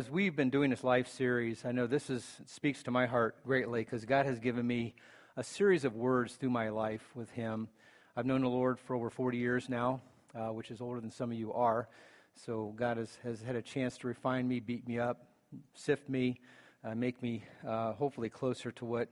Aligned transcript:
As 0.00 0.08
we've 0.08 0.34
been 0.34 0.48
doing 0.48 0.70
this 0.70 0.82
life 0.82 1.08
series, 1.08 1.66
I 1.66 1.72
know 1.72 1.86
this 1.86 2.08
is, 2.08 2.26
speaks 2.46 2.82
to 2.84 2.90
my 2.90 3.04
heart 3.04 3.36
greatly 3.44 3.84
because 3.84 4.06
God 4.06 4.24
has 4.24 4.38
given 4.38 4.66
me 4.66 4.94
a 5.36 5.44
series 5.44 5.84
of 5.84 5.94
words 5.94 6.36
through 6.36 6.48
my 6.48 6.70
life 6.70 7.02
with 7.14 7.30
Him. 7.32 7.68
I've 8.16 8.24
known 8.24 8.40
the 8.40 8.48
Lord 8.48 8.80
for 8.80 8.96
over 8.96 9.10
40 9.10 9.36
years 9.36 9.68
now, 9.68 10.00
uh, 10.34 10.54
which 10.54 10.70
is 10.70 10.80
older 10.80 11.02
than 11.02 11.10
some 11.10 11.30
of 11.30 11.36
you 11.36 11.52
are. 11.52 11.86
So 12.34 12.72
God 12.76 12.96
has, 12.96 13.18
has 13.22 13.42
had 13.42 13.56
a 13.56 13.60
chance 13.60 13.98
to 13.98 14.06
refine 14.06 14.48
me, 14.48 14.58
beat 14.58 14.88
me 14.88 14.98
up, 14.98 15.26
sift 15.74 16.08
me, 16.08 16.40
uh, 16.82 16.94
make 16.94 17.22
me 17.22 17.44
uh, 17.68 17.92
hopefully 17.92 18.30
closer 18.30 18.72
to 18.72 18.86
what 18.86 19.10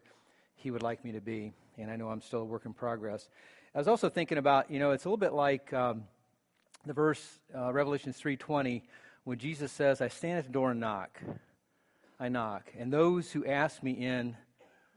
He 0.54 0.70
would 0.70 0.82
like 0.82 1.04
me 1.04 1.12
to 1.12 1.20
be. 1.20 1.52
And 1.76 1.90
I 1.90 1.96
know 1.96 2.08
I'm 2.08 2.22
still 2.22 2.40
a 2.40 2.46
work 2.46 2.64
in 2.64 2.72
progress. 2.72 3.28
I 3.74 3.78
was 3.78 3.88
also 3.88 4.08
thinking 4.08 4.38
about, 4.38 4.70
you 4.70 4.78
know, 4.78 4.92
it's 4.92 5.04
a 5.04 5.08
little 5.08 5.18
bit 5.18 5.34
like 5.34 5.70
um, 5.74 6.04
the 6.86 6.94
verse 6.94 7.40
uh, 7.54 7.74
Revelation 7.74 8.14
3:20 8.14 8.84
when 9.28 9.36
Jesus 9.36 9.70
says, 9.70 10.00
I 10.00 10.08
stand 10.08 10.38
at 10.38 10.46
the 10.46 10.52
door 10.52 10.70
and 10.70 10.80
knock. 10.80 11.20
I 12.18 12.30
knock. 12.30 12.72
And 12.78 12.90
those 12.90 13.30
who 13.30 13.44
ask 13.44 13.82
me 13.82 13.92
in, 13.92 14.34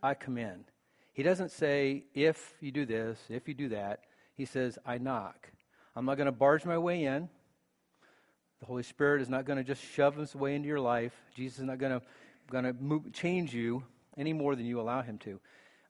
I 0.02 0.14
come 0.14 0.38
in. 0.38 0.64
He 1.12 1.22
doesn't 1.22 1.52
say, 1.52 2.06
if 2.14 2.54
you 2.62 2.72
do 2.72 2.86
this, 2.86 3.20
if 3.28 3.50
you 3.50 3.54
do 3.54 3.68
that. 3.68 4.00
He 4.36 4.46
says, 4.46 4.80
I 4.86 5.00
knock. 5.00 5.52
I'm 5.98 6.06
not 6.06 6.16
going 6.16 6.28
to 6.28 6.32
barge 6.32 6.64
my 6.64 6.78
way 6.78 7.04
in. 7.04 7.28
The 8.62 8.68
Holy 8.68 8.84
Spirit 8.84 9.22
is 9.22 9.28
not 9.28 9.44
going 9.44 9.58
to 9.58 9.66
just 9.66 9.84
shove 9.84 10.16
his 10.16 10.34
way 10.34 10.56
into 10.56 10.70
your 10.70 10.80
life. 10.80 11.12
Jesus 11.36 11.60
is 11.60 11.66
not 11.66 11.80
going 11.80 12.00
to, 12.00 12.02
going 12.50 12.64
to 12.64 13.12
change 13.12 13.54
you 13.54 13.84
any 14.16 14.32
more 14.32 14.56
than 14.56 14.66
you 14.66 14.80
allow 14.80 15.02
him 15.02 15.18
to. 15.18 15.42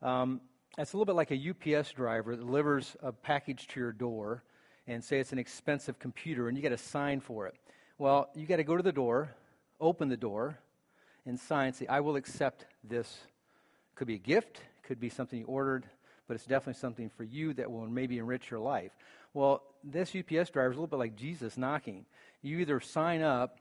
Um, 0.02 0.42
it's 0.80 0.94
a 0.94 0.98
little 0.98 1.06
bit 1.06 1.16
like 1.16 1.30
a 1.30 1.78
UPS 1.78 1.92
driver 1.92 2.36
that 2.36 2.44
delivers 2.44 2.98
a 3.04 3.12
package 3.12 3.68
to 3.68 3.80
your 3.80 3.92
door 3.92 4.44
and 4.88 5.04
say 5.04 5.20
it's 5.20 5.32
an 5.32 5.38
expensive 5.38 6.00
computer 6.00 6.48
and 6.48 6.58
you 6.58 6.64
get 6.64 6.72
a 6.72 6.78
sign 6.80 7.20
for 7.20 7.46
it. 7.46 7.54
Well, 8.02 8.32
you 8.34 8.48
got 8.48 8.56
to 8.56 8.64
go 8.64 8.76
to 8.76 8.82
the 8.82 8.92
door, 8.92 9.30
open 9.80 10.10
the 10.10 10.18
door, 10.18 10.58
and 11.28 11.40
sign. 11.40 11.72
Say, 11.74 11.86
I 11.86 12.00
will 12.00 12.16
accept 12.16 12.66
this. 12.84 13.16
Could 13.94 14.08
be 14.08 14.16
a 14.16 14.18
gift, 14.18 14.60
could 14.82 15.00
be 15.00 15.08
something 15.08 15.38
you 15.38 15.46
ordered, 15.46 15.86
but 16.28 16.34
it's 16.34 16.48
definitely 16.48 16.80
something 16.80 17.12
for 17.12 17.24
you 17.24 17.54
that 17.54 17.72
will 17.72 17.86
maybe 17.86 18.18
enrich 18.18 18.50
your 18.50 18.60
life. 18.60 18.92
Well, 19.36 19.62
this 19.84 20.16
UPS 20.16 20.50
driver 20.50 20.72
is 20.72 20.78
a 20.78 20.82
little 20.82 20.88
bit 20.88 20.98
like 20.98 21.16
Jesus 21.16 21.60
knocking. 21.60 22.08
You 22.42 22.58
either 22.58 22.80
sign 22.80 23.22
up, 23.22 23.60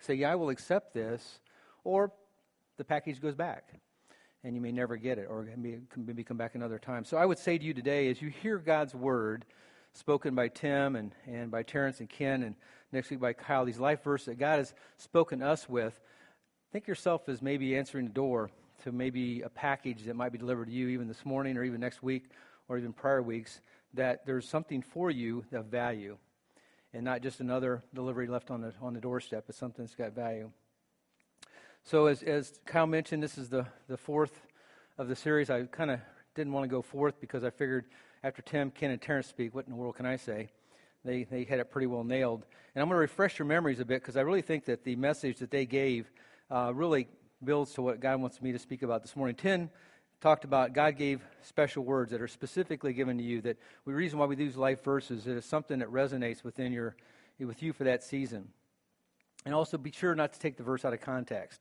say, 0.00 0.14
Yeah, 0.14 0.32
I 0.32 0.36
will 0.36 0.48
accept 0.48 0.94
this, 0.94 1.40
or 1.84 2.12
the 2.78 2.84
package 2.84 3.20
goes 3.20 3.34
back 3.34 3.74
and 4.42 4.54
you 4.54 4.62
may 4.62 4.72
never 4.72 4.96
get 4.96 5.18
it 5.18 5.26
or 5.28 5.46
maybe 5.96 6.24
come 6.24 6.38
back 6.38 6.54
another 6.54 6.78
time. 6.78 7.04
So 7.04 7.18
I 7.18 7.26
would 7.26 7.38
say 7.38 7.58
to 7.58 7.62
you 7.62 7.74
today, 7.74 8.08
as 8.08 8.22
you 8.22 8.30
hear 8.30 8.56
God's 8.56 8.94
word 8.94 9.44
spoken 9.94 10.34
by 10.34 10.48
Tim 10.48 10.96
and, 10.96 11.14
and 11.26 11.50
by 11.50 11.62
Terrence 11.62 12.00
and 12.00 12.08
Ken 12.08 12.42
and 12.42 12.54
next 12.92 13.10
week 13.10 13.20
by 13.20 13.32
Kyle, 13.32 13.64
these 13.64 13.78
life 13.78 14.02
verses 14.02 14.26
that 14.26 14.38
God 14.38 14.58
has 14.58 14.74
spoken 14.96 15.42
us 15.42 15.68
with, 15.68 15.98
think 16.72 16.86
yourself 16.86 17.28
as 17.28 17.42
maybe 17.42 17.76
answering 17.76 18.06
the 18.06 18.12
door 18.12 18.50
to 18.84 18.92
maybe 18.92 19.42
a 19.42 19.48
package 19.48 20.04
that 20.04 20.16
might 20.16 20.32
be 20.32 20.38
delivered 20.38 20.66
to 20.66 20.72
you 20.72 20.88
even 20.88 21.08
this 21.08 21.24
morning 21.24 21.56
or 21.56 21.64
even 21.64 21.80
next 21.80 22.02
week 22.02 22.30
or 22.68 22.78
even 22.78 22.92
prior 22.92 23.22
weeks, 23.22 23.60
that 23.94 24.24
there's 24.26 24.48
something 24.48 24.82
for 24.82 25.10
you 25.10 25.44
of 25.52 25.66
value 25.66 26.16
and 26.94 27.04
not 27.04 27.22
just 27.22 27.40
another 27.40 27.82
delivery 27.94 28.26
left 28.26 28.50
on 28.50 28.60
the, 28.60 28.72
on 28.80 28.94
the 28.94 29.00
doorstep, 29.00 29.44
but 29.46 29.54
something 29.54 29.84
that's 29.84 29.94
got 29.94 30.12
value. 30.12 30.50
So, 31.84 32.06
as, 32.06 32.22
as 32.22 32.60
Kyle 32.64 32.86
mentioned, 32.86 33.22
this 33.22 33.36
is 33.36 33.48
the, 33.48 33.66
the 33.88 33.96
fourth 33.96 34.40
of 34.98 35.08
the 35.08 35.16
series. 35.16 35.50
I 35.50 35.64
kind 35.64 35.90
of 35.90 36.00
didn't 36.34 36.52
want 36.52 36.64
to 36.64 36.68
go 36.68 36.80
fourth 36.80 37.20
because 37.20 37.44
I 37.44 37.50
figured 37.50 37.86
after 38.24 38.42
Tim, 38.42 38.70
Ken, 38.70 38.90
and 38.90 39.00
Terrence 39.00 39.26
speak, 39.26 39.54
what 39.54 39.66
in 39.66 39.72
the 39.72 39.76
world 39.76 39.96
can 39.96 40.06
I 40.06 40.16
say? 40.16 40.50
They, 41.04 41.24
they 41.24 41.44
had 41.44 41.58
it 41.58 41.70
pretty 41.70 41.88
well 41.88 42.04
nailed. 42.04 42.44
And 42.74 42.82
I'm 42.82 42.88
going 42.88 42.96
to 42.96 43.00
refresh 43.00 43.38
your 43.38 43.46
memories 43.46 43.80
a 43.80 43.84
bit 43.84 44.00
because 44.00 44.16
I 44.16 44.20
really 44.20 44.42
think 44.42 44.66
that 44.66 44.84
the 44.84 44.94
message 44.96 45.38
that 45.38 45.50
they 45.50 45.66
gave 45.66 46.10
uh, 46.50 46.72
really 46.74 47.08
builds 47.42 47.72
to 47.74 47.82
what 47.82 48.00
God 48.00 48.20
wants 48.20 48.40
me 48.40 48.52
to 48.52 48.58
speak 48.58 48.82
about 48.82 49.02
this 49.02 49.16
morning. 49.16 49.34
Tim 49.34 49.70
talked 50.20 50.44
about 50.44 50.72
God 50.72 50.96
gave 50.96 51.20
special 51.42 51.84
words 51.84 52.12
that 52.12 52.22
are 52.22 52.28
specifically 52.28 52.92
given 52.92 53.18
to 53.18 53.24
you. 53.24 53.40
That 53.40 53.58
the 53.84 53.92
reason 53.92 54.18
why 54.18 54.26
we 54.26 54.36
use 54.36 54.56
life 54.56 54.84
verses 54.84 55.26
is 55.26 55.44
something 55.44 55.80
that 55.80 55.88
resonates 55.88 56.44
within 56.44 56.72
your, 56.72 56.94
with 57.40 57.62
you 57.62 57.72
for 57.72 57.84
that 57.84 58.04
season. 58.04 58.48
And 59.44 59.52
also 59.52 59.76
be 59.76 59.90
sure 59.90 60.14
not 60.14 60.32
to 60.34 60.38
take 60.38 60.56
the 60.56 60.62
verse 60.62 60.84
out 60.84 60.92
of 60.92 61.00
context. 61.00 61.60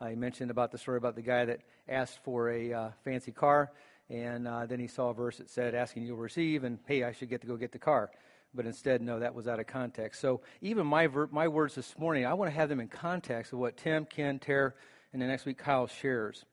Uh, 0.00 0.10
mentioned 0.10 0.50
about 0.50 0.72
the 0.72 0.78
story 0.78 0.96
about 0.96 1.16
the 1.16 1.22
guy 1.22 1.44
that 1.44 1.60
asked 1.88 2.20
for 2.22 2.48
a 2.50 2.72
uh, 2.72 2.90
fancy 3.04 3.32
car, 3.32 3.72
and 4.10 4.48
uh, 4.48 4.66
then 4.66 4.80
he 4.80 4.86
saw 4.86 5.10
a 5.10 5.14
verse 5.14 5.38
that 5.38 5.50
said, 5.50 5.74
asking 5.74 6.04
you'll 6.04 6.16
receive, 6.16 6.64
and 6.64 6.78
hey, 6.86 7.04
I 7.04 7.12
should 7.12 7.28
get 7.28 7.40
to 7.42 7.46
go 7.46 7.56
get 7.56 7.72
the 7.72 7.78
car 7.78 8.10
but 8.54 8.66
instead, 8.66 9.02
no, 9.02 9.20
that 9.20 9.34
was 9.34 9.46
out 9.46 9.60
of 9.60 9.66
context. 9.66 10.20
So 10.20 10.40
even 10.60 10.86
my, 10.86 11.06
ver- 11.06 11.28
my 11.30 11.48
words 11.48 11.74
this 11.74 11.98
morning, 11.98 12.26
I 12.26 12.34
want 12.34 12.50
to 12.50 12.56
have 12.56 12.68
them 12.68 12.80
in 12.80 12.88
context 12.88 13.52
of 13.52 13.58
what 13.58 13.76
Tim, 13.76 14.04
Ken, 14.04 14.38
Tara, 14.38 14.72
and 15.12 15.20
the 15.20 15.26
next 15.26 15.44
week 15.44 15.58
Kyle 15.58 15.86
shares. 15.86 16.44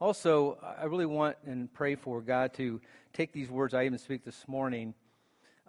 Also, 0.00 0.58
I 0.78 0.84
really 0.84 1.06
want 1.06 1.36
and 1.46 1.72
pray 1.72 1.94
for 1.94 2.20
God 2.20 2.54
to 2.54 2.80
take 3.12 3.32
these 3.32 3.50
words 3.50 3.74
I 3.74 3.84
even 3.84 3.98
speak 3.98 4.24
this 4.24 4.44
morning 4.48 4.94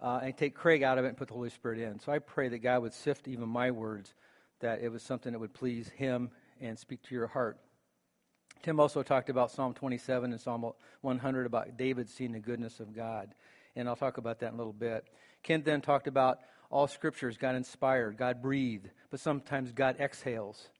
uh, 0.02 0.20
and 0.22 0.36
take 0.36 0.54
Craig 0.54 0.82
out 0.82 0.98
of 0.98 1.04
it 1.04 1.08
and 1.08 1.16
put 1.16 1.28
the 1.28 1.34
Holy 1.34 1.50
Spirit 1.50 1.78
in. 1.78 2.00
So 2.00 2.10
I 2.10 2.18
pray 2.18 2.48
that 2.48 2.58
God 2.58 2.82
would 2.82 2.94
sift 2.94 3.28
even 3.28 3.48
my 3.48 3.70
words, 3.70 4.14
that 4.60 4.80
it 4.80 4.90
was 4.90 5.02
something 5.02 5.32
that 5.32 5.38
would 5.38 5.54
please 5.54 5.88
Him 5.88 6.30
and 6.60 6.78
speak 6.78 7.02
to 7.04 7.14
your 7.14 7.26
heart. 7.26 7.58
Tim 8.64 8.80
also 8.80 9.02
talked 9.02 9.28
about 9.28 9.50
Psalm 9.50 9.74
27 9.74 10.32
and 10.32 10.40
Psalm 10.40 10.64
100 11.02 11.44
about 11.44 11.76
David 11.76 12.08
seeing 12.08 12.32
the 12.32 12.38
goodness 12.38 12.80
of 12.80 12.96
God. 12.96 13.34
And 13.76 13.86
I'll 13.86 13.94
talk 13.94 14.16
about 14.16 14.38
that 14.38 14.48
in 14.48 14.54
a 14.54 14.56
little 14.56 14.72
bit. 14.72 15.04
Ken 15.42 15.62
then 15.62 15.82
talked 15.82 16.06
about 16.06 16.38
all 16.70 16.86
scriptures 16.86 17.36
God 17.36 17.56
inspired, 17.56 18.16
God 18.16 18.40
breathed, 18.40 18.88
but 19.10 19.20
sometimes 19.20 19.70
God 19.72 19.96
exhales 20.00 20.70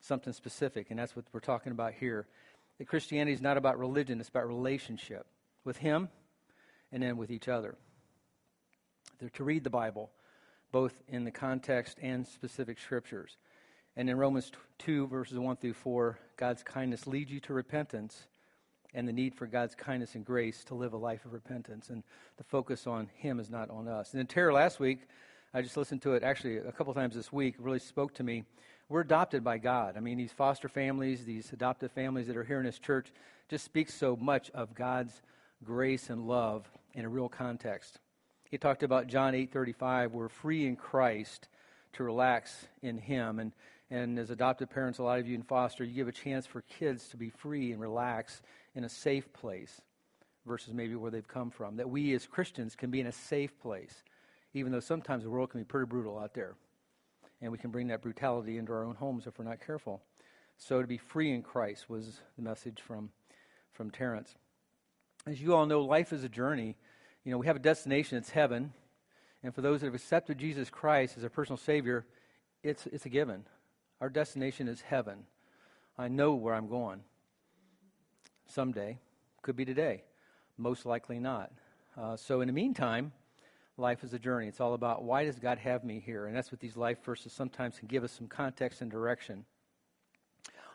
something 0.00 0.32
specific, 0.32 0.86
and 0.88 0.98
that's 0.98 1.14
what 1.14 1.26
we're 1.34 1.40
talking 1.40 1.72
about 1.72 1.92
here. 1.92 2.26
That 2.78 2.88
Christianity 2.88 3.34
is 3.34 3.42
not 3.42 3.58
about 3.58 3.78
religion, 3.78 4.20
it's 4.20 4.30
about 4.30 4.48
relationship 4.48 5.26
with 5.66 5.76
Him 5.76 6.08
and 6.92 7.02
then 7.02 7.18
with 7.18 7.30
each 7.30 7.48
other. 7.48 7.76
They're 9.18 9.28
to 9.28 9.44
read 9.44 9.64
the 9.64 9.70
Bible, 9.70 10.10
both 10.72 10.94
in 11.08 11.24
the 11.24 11.30
context 11.30 11.98
and 12.00 12.26
specific 12.26 12.78
scriptures. 12.78 13.36
And 13.96 14.10
in 14.10 14.16
Romans 14.16 14.50
2, 14.78 15.06
verses 15.06 15.38
1 15.38 15.56
through 15.56 15.74
4, 15.74 16.18
God's 16.36 16.62
kindness 16.62 17.06
leads 17.06 17.30
you 17.30 17.40
to 17.40 17.54
repentance 17.54 18.26
and 18.92 19.08
the 19.08 19.12
need 19.12 19.34
for 19.34 19.46
God's 19.46 19.74
kindness 19.74 20.14
and 20.14 20.24
grace 20.24 20.64
to 20.64 20.74
live 20.74 20.92
a 20.92 20.96
life 20.96 21.24
of 21.24 21.32
repentance. 21.32 21.90
And 21.90 22.02
the 22.36 22.44
focus 22.44 22.86
on 22.86 23.08
Him 23.16 23.40
is 23.40 23.50
not 23.50 23.70
on 23.70 23.88
us. 23.88 24.12
And 24.12 24.18
then 24.18 24.26
Tara 24.26 24.54
last 24.54 24.80
week, 24.80 25.00
I 25.52 25.62
just 25.62 25.76
listened 25.76 26.02
to 26.02 26.14
it 26.14 26.22
actually 26.22 26.58
a 26.58 26.72
couple 26.72 26.94
times 26.94 27.14
this 27.14 27.32
week, 27.32 27.54
really 27.58 27.78
spoke 27.78 28.14
to 28.14 28.22
me. 28.22 28.44
We're 28.88 29.00
adopted 29.00 29.42
by 29.42 29.58
God. 29.58 29.96
I 29.96 30.00
mean, 30.00 30.18
these 30.18 30.32
foster 30.32 30.68
families, 30.68 31.24
these 31.24 31.52
adoptive 31.52 31.92
families 31.92 32.26
that 32.26 32.36
are 32.36 32.44
here 32.44 32.58
in 32.58 32.66
this 32.66 32.78
church, 32.78 33.12
just 33.48 33.64
speaks 33.64 33.94
so 33.94 34.16
much 34.16 34.50
of 34.50 34.74
God's 34.74 35.22
grace 35.64 36.10
and 36.10 36.26
love 36.26 36.68
in 36.92 37.04
a 37.04 37.08
real 37.08 37.28
context. 37.28 37.98
He 38.50 38.58
talked 38.58 38.82
about 38.82 39.06
John 39.06 39.34
8:35, 39.34 40.12
we're 40.12 40.28
free 40.28 40.66
in 40.66 40.76
Christ 40.76 41.48
to 41.94 42.04
relax 42.04 42.66
in 42.82 42.98
Him. 42.98 43.38
And, 43.38 43.52
and 43.90 44.18
as 44.18 44.30
adopted 44.30 44.70
parents, 44.70 44.98
a 44.98 45.02
lot 45.02 45.18
of 45.18 45.28
you 45.28 45.34
in 45.34 45.42
foster, 45.42 45.84
you 45.84 45.94
give 45.94 46.08
a 46.08 46.12
chance 46.12 46.46
for 46.46 46.62
kids 46.62 47.08
to 47.08 47.16
be 47.16 47.30
free 47.30 47.72
and 47.72 47.80
relax 47.80 48.40
in 48.74 48.84
a 48.84 48.88
safe 48.88 49.32
place 49.32 49.80
versus 50.46 50.74
maybe 50.74 50.94
where 50.94 51.10
they've 51.10 51.28
come 51.28 51.50
from. 51.50 51.76
That 51.76 51.90
we 51.90 52.14
as 52.14 52.26
Christians 52.26 52.74
can 52.76 52.90
be 52.90 53.00
in 53.00 53.06
a 53.06 53.12
safe 53.12 53.58
place, 53.60 54.02
even 54.52 54.72
though 54.72 54.80
sometimes 54.80 55.24
the 55.24 55.30
world 55.30 55.50
can 55.50 55.60
be 55.60 55.64
pretty 55.64 55.86
brutal 55.86 56.18
out 56.18 56.34
there. 56.34 56.54
And 57.42 57.52
we 57.52 57.58
can 57.58 57.70
bring 57.70 57.88
that 57.88 58.02
brutality 58.02 58.58
into 58.58 58.72
our 58.72 58.84
own 58.84 58.94
homes 58.94 59.26
if 59.26 59.38
we're 59.38 59.44
not 59.44 59.64
careful. 59.64 60.00
So 60.56 60.80
to 60.80 60.86
be 60.86 60.98
free 60.98 61.32
in 61.32 61.42
Christ 61.42 61.90
was 61.90 62.20
the 62.36 62.42
message 62.42 62.80
from, 62.80 63.10
from 63.72 63.90
Terrence. 63.90 64.34
As 65.26 65.40
you 65.40 65.54
all 65.54 65.66
know, 65.66 65.82
life 65.82 66.12
is 66.12 66.24
a 66.24 66.28
journey. 66.28 66.76
You 67.24 67.32
know, 67.32 67.38
we 67.38 67.46
have 67.46 67.56
a 67.56 67.60
destination, 67.60 68.18
it's 68.18 68.30
heaven. 68.30 68.72
And 69.42 69.54
for 69.54 69.60
those 69.60 69.80
that 69.80 69.86
have 69.86 69.94
accepted 69.94 70.38
Jesus 70.38 70.70
Christ 70.70 71.16
as 71.18 71.24
a 71.24 71.30
personal 71.30 71.58
Savior, 71.58 72.06
it's, 72.62 72.86
it's 72.86 73.04
a 73.04 73.10
given. 73.10 73.44
Our 74.04 74.10
destination 74.10 74.68
is 74.68 74.82
heaven. 74.82 75.24
I 75.96 76.08
know 76.08 76.34
where 76.34 76.52
I'm 76.52 76.68
going 76.68 77.00
someday. 78.46 78.98
Could 79.40 79.56
be 79.56 79.64
today. 79.64 80.02
Most 80.58 80.84
likely 80.84 81.18
not. 81.18 81.50
Uh, 81.96 82.14
so, 82.14 82.42
in 82.42 82.46
the 82.48 82.52
meantime, 82.52 83.12
life 83.78 84.04
is 84.04 84.12
a 84.12 84.18
journey. 84.18 84.46
It's 84.46 84.60
all 84.60 84.74
about 84.74 85.04
why 85.04 85.24
does 85.24 85.38
God 85.38 85.56
have 85.56 85.84
me 85.84 86.02
here? 86.04 86.26
And 86.26 86.36
that's 86.36 86.52
what 86.52 86.60
these 86.60 86.76
life 86.76 87.02
verses 87.02 87.32
sometimes 87.32 87.78
can 87.78 87.88
give 87.88 88.04
us 88.04 88.12
some 88.12 88.26
context 88.26 88.82
and 88.82 88.90
direction. 88.90 89.46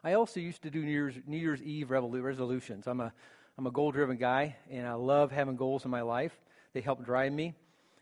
I 0.03 0.13
also 0.13 0.39
used 0.39 0.63
to 0.63 0.71
do 0.71 0.81
New 0.81 0.89
Year's, 0.89 1.13
New 1.27 1.37
Year's 1.37 1.61
Eve 1.61 1.91
resolutions. 1.91 2.87
I'm 2.87 2.99
a, 2.99 3.13
I'm 3.59 3.67
a 3.67 3.71
goal 3.71 3.91
driven 3.91 4.17
guy, 4.17 4.55
and 4.71 4.87
I 4.87 4.93
love 4.93 5.31
having 5.31 5.55
goals 5.55 5.85
in 5.85 5.91
my 5.91 6.01
life. 6.01 6.35
They 6.73 6.81
help 6.81 7.05
drive 7.05 7.31
me. 7.31 7.53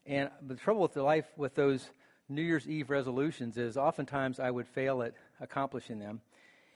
And 0.06 0.30
the 0.48 0.56
trouble 0.56 0.84
with 0.84 0.94
the 0.94 1.04
life 1.04 1.26
with 1.36 1.54
those 1.54 1.90
New 2.30 2.42
Year's 2.42 2.68
Eve 2.68 2.90
resolutions 2.90 3.58
is 3.58 3.78
oftentimes 3.78 4.40
I 4.40 4.52
would 4.52 4.68
fail 4.68 5.02
at 5.04 5.14
accomplishing 5.40 6.00
them. 6.00 6.22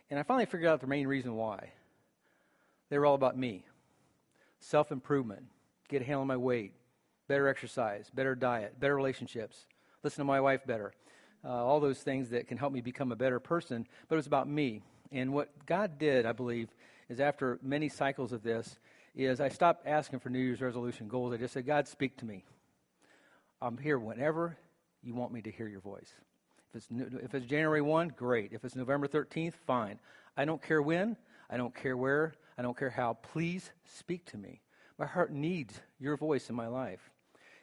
And 0.10 0.20
I 0.20 0.24
finally 0.24 0.46
figured 0.46 0.70
out 0.70 0.82
the 0.82 0.88
main 0.88 1.08
reason 1.08 1.36
why. 1.36 1.72
They 2.90 2.98
were 2.98 3.06
all 3.06 3.16
about 3.16 3.38
me 3.38 3.66
self 4.60 4.92
improvement, 4.92 5.44
get 5.90 6.02
a 6.02 6.06
handle 6.06 6.22
on 6.22 6.28
my 6.28 6.38
weight, 6.38 6.74
better 7.28 7.48
exercise, 7.48 8.10
better 8.14 8.36
diet, 8.36 8.80
better 8.80 8.96
relationships, 8.96 9.66
listen 10.04 10.20
to 10.22 10.26
my 10.26 10.40
wife 10.42 10.66
better. 10.66 10.94
uh, 11.44 11.50
all 11.50 11.80
those 11.80 12.00
things 12.00 12.30
that 12.30 12.48
can 12.48 12.58
help 12.58 12.72
me 12.74 12.82
become 12.82 13.12
a 13.12 13.16
better 13.16 13.40
person, 13.40 13.88
but 14.08 14.16
it 14.16 14.18
was 14.18 14.28
about 14.28 14.48
me. 14.48 14.84
And 15.12 15.34
what 15.34 15.50
God 15.66 15.98
did, 15.98 16.26
I 16.26 16.32
believe, 16.32 16.70
is 17.10 17.20
after 17.20 17.60
many 17.62 17.90
cycles 17.90 18.32
of 18.32 18.44
this, 18.44 18.78
is 19.16 19.42
I 19.42 19.50
stopped 19.50 19.88
asking 19.88 20.20
for 20.20 20.30
New 20.30 20.40
Year's 20.40 20.62
resolution 20.62 21.08
goals. 21.08 21.34
I 21.34 21.38
just 21.38 21.54
said, 21.54 21.66
God, 21.66 21.88
speak 21.88 22.16
to 22.18 22.26
me. 22.26 22.46
I'm 23.62 23.78
here 23.78 24.00
whenever 24.00 24.58
you 25.04 25.14
want 25.14 25.32
me 25.32 25.42
to 25.42 25.52
hear 25.52 25.68
your 25.68 25.82
voice. 25.82 26.14
If 26.70 26.76
it's, 26.76 26.88
if 27.24 27.34
it's 27.34 27.46
January 27.46 27.82
1, 27.82 28.14
great. 28.16 28.54
If 28.54 28.64
it's 28.64 28.76
November 28.76 29.08
13th, 29.08 29.54
fine. 29.54 30.00
I 30.38 30.46
don't 30.46 30.62
care 30.62 30.82
when, 30.82 31.18
I 31.50 31.58
don't 31.58 31.76
care 31.76 31.98
where, 31.98 32.34
I 32.58 32.62
don't 32.62 32.78
care 32.78 32.90
how. 32.90 33.14
Please 33.14 33.72
speak 33.84 34.26
to 34.28 34.38
me. 34.38 34.62
My 34.98 35.06
heart 35.06 35.32
needs 35.32 35.82
your 36.00 36.16
voice 36.16 36.50
in 36.50 36.56
my 36.56 36.68
life. 36.68 37.10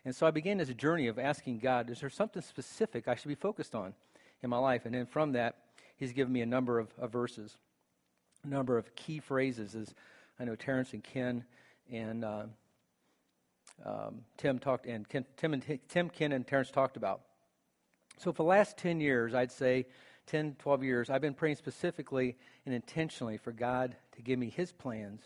And 0.05 0.15
so 0.15 0.27
I 0.27 0.31
began 0.31 0.59
this 0.59 0.69
journey 0.71 1.07
of 1.07 1.19
asking 1.19 1.59
God, 1.59 1.91
is 1.91 2.01
there 2.01 2.11
something 2.11 2.43
specific 2.43 3.09
I 3.09 3.15
should 3.15 3.29
be 3.29 3.35
focused 3.35 3.75
on 3.75 3.95
in 4.43 4.51
my 4.51 4.59
life? 4.59 4.87
And 4.87 4.95
then 4.95 5.07
from 5.07 5.33
that, 5.33 5.57
He's 5.97 6.13
given 6.13 6.33
me 6.33 6.43
a 6.43 6.47
number 6.47 6.79
of, 6.79 6.89
of 6.97 7.11
verses, 7.11 7.57
a 8.45 8.49
number 8.49 8.79
of 8.79 8.95
key 8.95 9.19
phrases, 9.19 9.75
as 9.75 9.95
I 10.39 10.45
know 10.45 10.55
Terrence 10.55 10.93
and 10.93 11.03
Ken 11.03 11.45
and 11.91 12.25
uh, 12.25 12.45
um, 13.85 14.21
Tim 14.37 14.59
talked, 14.59 14.87
and 14.87 15.09
Ken, 15.09 15.25
Tim, 15.37 15.55
and, 15.55 15.81
Tim, 15.89 16.09
Ken, 16.09 16.33
and 16.33 16.47
Terrence 16.47 16.71
talked 16.71 16.97
about. 16.97 17.23
So 18.19 18.33
for 18.33 18.43
the 18.43 18.49
last 18.49 18.77
10 18.79 19.01
years, 19.01 19.35
I'd 19.35 19.53
say 19.53 19.87
10, 20.27 20.57
12 20.59 20.83
years, 20.83 21.11
I've 21.11 21.21
been 21.21 21.35
praying 21.35 21.57
specifically 21.57 22.37
and 22.67 22.75
intentionally 22.75 23.37
for 23.37 23.53
God 23.53 23.97
to 24.17 24.23
give 24.23 24.39
me 24.39 24.51
His 24.51 24.73
plans, 24.73 25.23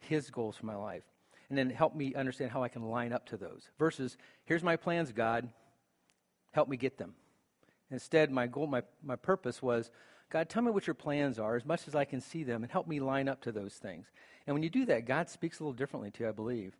His 0.00 0.30
goals 0.30 0.56
for 0.56 0.66
my 0.66 0.74
life, 0.74 1.04
and 1.48 1.58
then 1.58 1.70
help 1.70 1.94
me 1.94 2.14
understand 2.14 2.50
how 2.50 2.62
I 2.62 2.68
can 2.68 2.82
line 2.82 3.12
up 3.12 3.26
to 3.26 3.36
those. 3.36 3.68
Versus, 3.78 4.16
here's 4.44 4.62
my 4.62 4.76
plans, 4.76 5.12
God, 5.12 5.48
help 6.52 6.68
me 6.68 6.76
get 6.76 6.96
them. 6.96 7.14
Instead, 7.90 8.30
my 8.30 8.46
goal, 8.46 8.66
my, 8.66 8.82
my 9.04 9.16
purpose 9.16 9.60
was, 9.60 9.90
God, 10.30 10.48
tell 10.48 10.62
me 10.62 10.70
what 10.70 10.86
your 10.86 10.94
plans 10.94 11.38
are 11.38 11.56
as 11.56 11.66
much 11.66 11.86
as 11.86 11.94
I 11.94 12.06
can 12.06 12.22
see 12.22 12.42
them 12.42 12.62
and 12.62 12.72
help 12.72 12.88
me 12.88 13.00
line 13.00 13.28
up 13.28 13.42
to 13.42 13.52
those 13.52 13.74
things. 13.74 14.06
And 14.46 14.54
when 14.54 14.62
you 14.62 14.70
do 14.70 14.86
that, 14.86 15.04
God 15.04 15.28
speaks 15.28 15.60
a 15.60 15.62
little 15.62 15.74
differently 15.74 16.10
to 16.12 16.24
you, 16.24 16.28
I 16.30 16.32
believe. 16.32 16.74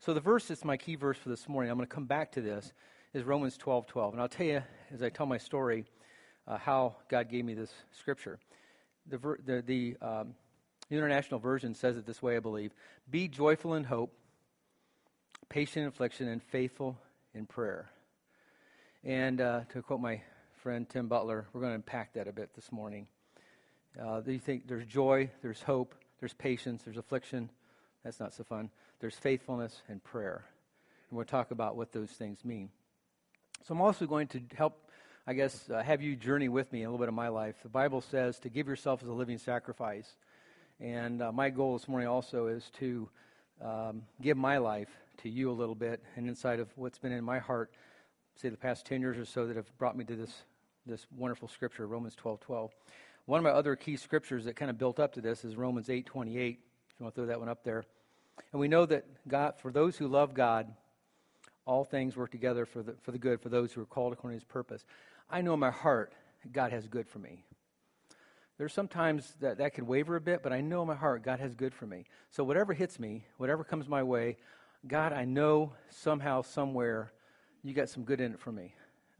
So 0.00 0.12
the 0.12 0.20
verse 0.20 0.48
that's 0.48 0.64
my 0.64 0.76
key 0.76 0.96
verse 0.96 1.16
for 1.16 1.30
this 1.30 1.48
morning, 1.48 1.70
I'm 1.70 1.78
going 1.78 1.88
to 1.88 1.94
come 1.94 2.04
back 2.04 2.32
to 2.32 2.42
this, 2.42 2.74
is 3.12 3.24
Romans 3.24 3.56
12 3.56 3.86
12. 3.86 4.14
And 4.14 4.22
I'll 4.22 4.28
tell 4.28 4.46
you, 4.46 4.62
as 4.92 5.02
I 5.02 5.08
tell 5.08 5.26
my 5.26 5.38
story, 5.38 5.84
uh, 6.46 6.58
how 6.58 6.96
God 7.08 7.28
gave 7.28 7.44
me 7.44 7.54
this 7.54 7.72
scripture. 7.98 8.38
The, 9.08 9.18
ver- 9.18 9.38
the, 9.44 9.62
the 9.62 9.96
um, 10.00 10.34
International 10.90 11.40
Version 11.40 11.74
says 11.74 11.96
it 11.96 12.06
this 12.06 12.22
way, 12.22 12.36
I 12.36 12.40
believe 12.40 12.72
Be 13.10 13.28
joyful 13.28 13.74
in 13.74 13.84
hope, 13.84 14.12
patient 15.48 15.82
in 15.82 15.88
affliction, 15.88 16.28
and 16.28 16.42
faithful 16.42 16.98
in 17.34 17.46
prayer. 17.46 17.90
And 19.02 19.40
uh, 19.40 19.60
to 19.72 19.82
quote 19.82 20.00
my 20.00 20.22
friend 20.62 20.88
Tim 20.88 21.08
Butler, 21.08 21.46
we're 21.52 21.60
going 21.60 21.72
to 21.72 21.76
unpack 21.76 22.14
that 22.14 22.28
a 22.28 22.32
bit 22.32 22.54
this 22.54 22.70
morning. 22.70 23.06
Uh, 24.00 24.20
you 24.26 24.38
think 24.38 24.68
there's 24.68 24.86
joy, 24.86 25.30
there's 25.42 25.62
hope, 25.62 25.94
there's 26.20 26.34
patience, 26.34 26.82
there's 26.84 26.98
affliction. 26.98 27.50
That's 28.04 28.20
not 28.20 28.34
so 28.34 28.44
fun. 28.44 28.70
There's 29.00 29.16
faithfulness 29.16 29.82
and 29.88 30.02
prayer. 30.04 30.44
And 31.08 31.16
we'll 31.16 31.26
talk 31.26 31.50
about 31.50 31.76
what 31.76 31.92
those 31.92 32.10
things 32.10 32.44
mean. 32.44 32.70
So 33.66 33.74
I'm 33.74 33.82
also 33.82 34.06
going 34.06 34.26
to 34.28 34.40
help, 34.56 34.88
I 35.26 35.34
guess, 35.34 35.68
uh, 35.68 35.82
have 35.82 36.00
you 36.00 36.16
journey 36.16 36.48
with 36.48 36.72
me 36.72 36.82
a 36.82 36.86
little 36.86 36.98
bit 36.98 37.08
of 37.08 37.14
my 37.14 37.28
life. 37.28 37.56
The 37.62 37.68
Bible 37.68 38.00
says 38.00 38.38
to 38.40 38.48
give 38.48 38.66
yourself 38.66 39.02
as 39.02 39.08
a 39.08 39.12
living 39.12 39.36
sacrifice. 39.36 40.16
And 40.80 41.20
uh, 41.20 41.30
my 41.30 41.50
goal 41.50 41.76
this 41.76 41.86
morning 41.86 42.08
also 42.08 42.46
is 42.46 42.70
to 42.78 43.08
um, 43.62 44.02
give 44.22 44.38
my 44.38 44.56
life 44.56 44.88
to 45.18 45.28
you 45.28 45.50
a 45.50 45.52
little 45.52 45.74
bit 45.74 46.02
and 46.16 46.26
inside 46.26 46.58
of 46.58 46.68
what's 46.74 46.96
been 46.96 47.12
in 47.12 47.22
my 47.22 47.38
heart, 47.38 47.70
say 48.34 48.48
the 48.48 48.56
past 48.56 48.86
10 48.86 49.02
years 49.02 49.18
or 49.18 49.26
so 49.26 49.46
that 49.46 49.56
have 49.56 49.70
brought 49.76 49.94
me 49.94 50.04
to 50.06 50.16
this, 50.16 50.32
this 50.86 51.06
wonderful 51.14 51.46
scripture, 51.46 51.86
Romans 51.86 52.14
12 52.14 52.40
12. 52.40 52.70
One 53.26 53.38
of 53.38 53.44
my 53.44 53.50
other 53.50 53.76
key 53.76 53.96
scriptures 53.96 54.46
that 54.46 54.56
kind 54.56 54.70
of 54.70 54.78
built 54.78 54.98
up 54.98 55.12
to 55.14 55.20
this 55.20 55.44
is 55.44 55.54
Romans 55.54 55.90
8 55.90 56.06
28. 56.06 56.34
If 56.34 56.94
you 56.98 57.04
want 57.04 57.14
to 57.14 57.20
throw 57.20 57.26
that 57.26 57.38
one 57.38 57.50
up 57.50 57.62
there. 57.62 57.84
And 58.52 58.60
we 58.60 58.68
know 58.68 58.86
that 58.86 59.04
God, 59.28 59.58
for 59.58 59.70
those 59.70 59.98
who 59.98 60.08
love 60.08 60.32
God, 60.32 60.72
all 61.70 61.84
things 61.84 62.16
work 62.16 62.32
together 62.32 62.66
for 62.66 62.82
the, 62.82 62.94
for 63.00 63.12
the 63.12 63.18
good 63.18 63.40
for 63.40 63.48
those 63.48 63.72
who 63.72 63.80
are 63.80 63.86
called 63.86 64.12
according 64.12 64.36
to 64.36 64.44
his 64.44 64.52
purpose. 64.52 64.84
I 65.30 65.40
know 65.40 65.54
in 65.54 65.60
my 65.60 65.70
heart 65.70 66.12
God 66.50 66.72
has 66.72 66.88
good 66.88 67.06
for 67.06 67.20
me. 67.20 67.44
There's 68.58 68.72
sometimes 68.72 69.34
that 69.40 69.58
that 69.58 69.72
can 69.72 69.86
waver 69.86 70.16
a 70.16 70.20
bit, 70.20 70.42
but 70.42 70.52
I 70.52 70.62
know 70.62 70.82
in 70.82 70.88
my 70.88 70.96
heart 70.96 71.22
God 71.22 71.38
has 71.38 71.54
good 71.54 71.72
for 71.72 71.86
me. 71.86 72.06
So 72.32 72.42
whatever 72.42 72.72
hits 72.72 72.98
me, 72.98 73.24
whatever 73.36 73.62
comes 73.62 73.88
my 73.88 74.02
way, 74.02 74.36
God, 74.88 75.12
I 75.12 75.24
know 75.24 75.72
somehow, 75.90 76.42
somewhere, 76.42 77.12
you 77.62 77.72
got 77.72 77.88
some 77.88 78.02
good 78.02 78.20
in 78.20 78.32
it 78.32 78.40
for 78.40 78.50
me. 78.50 78.74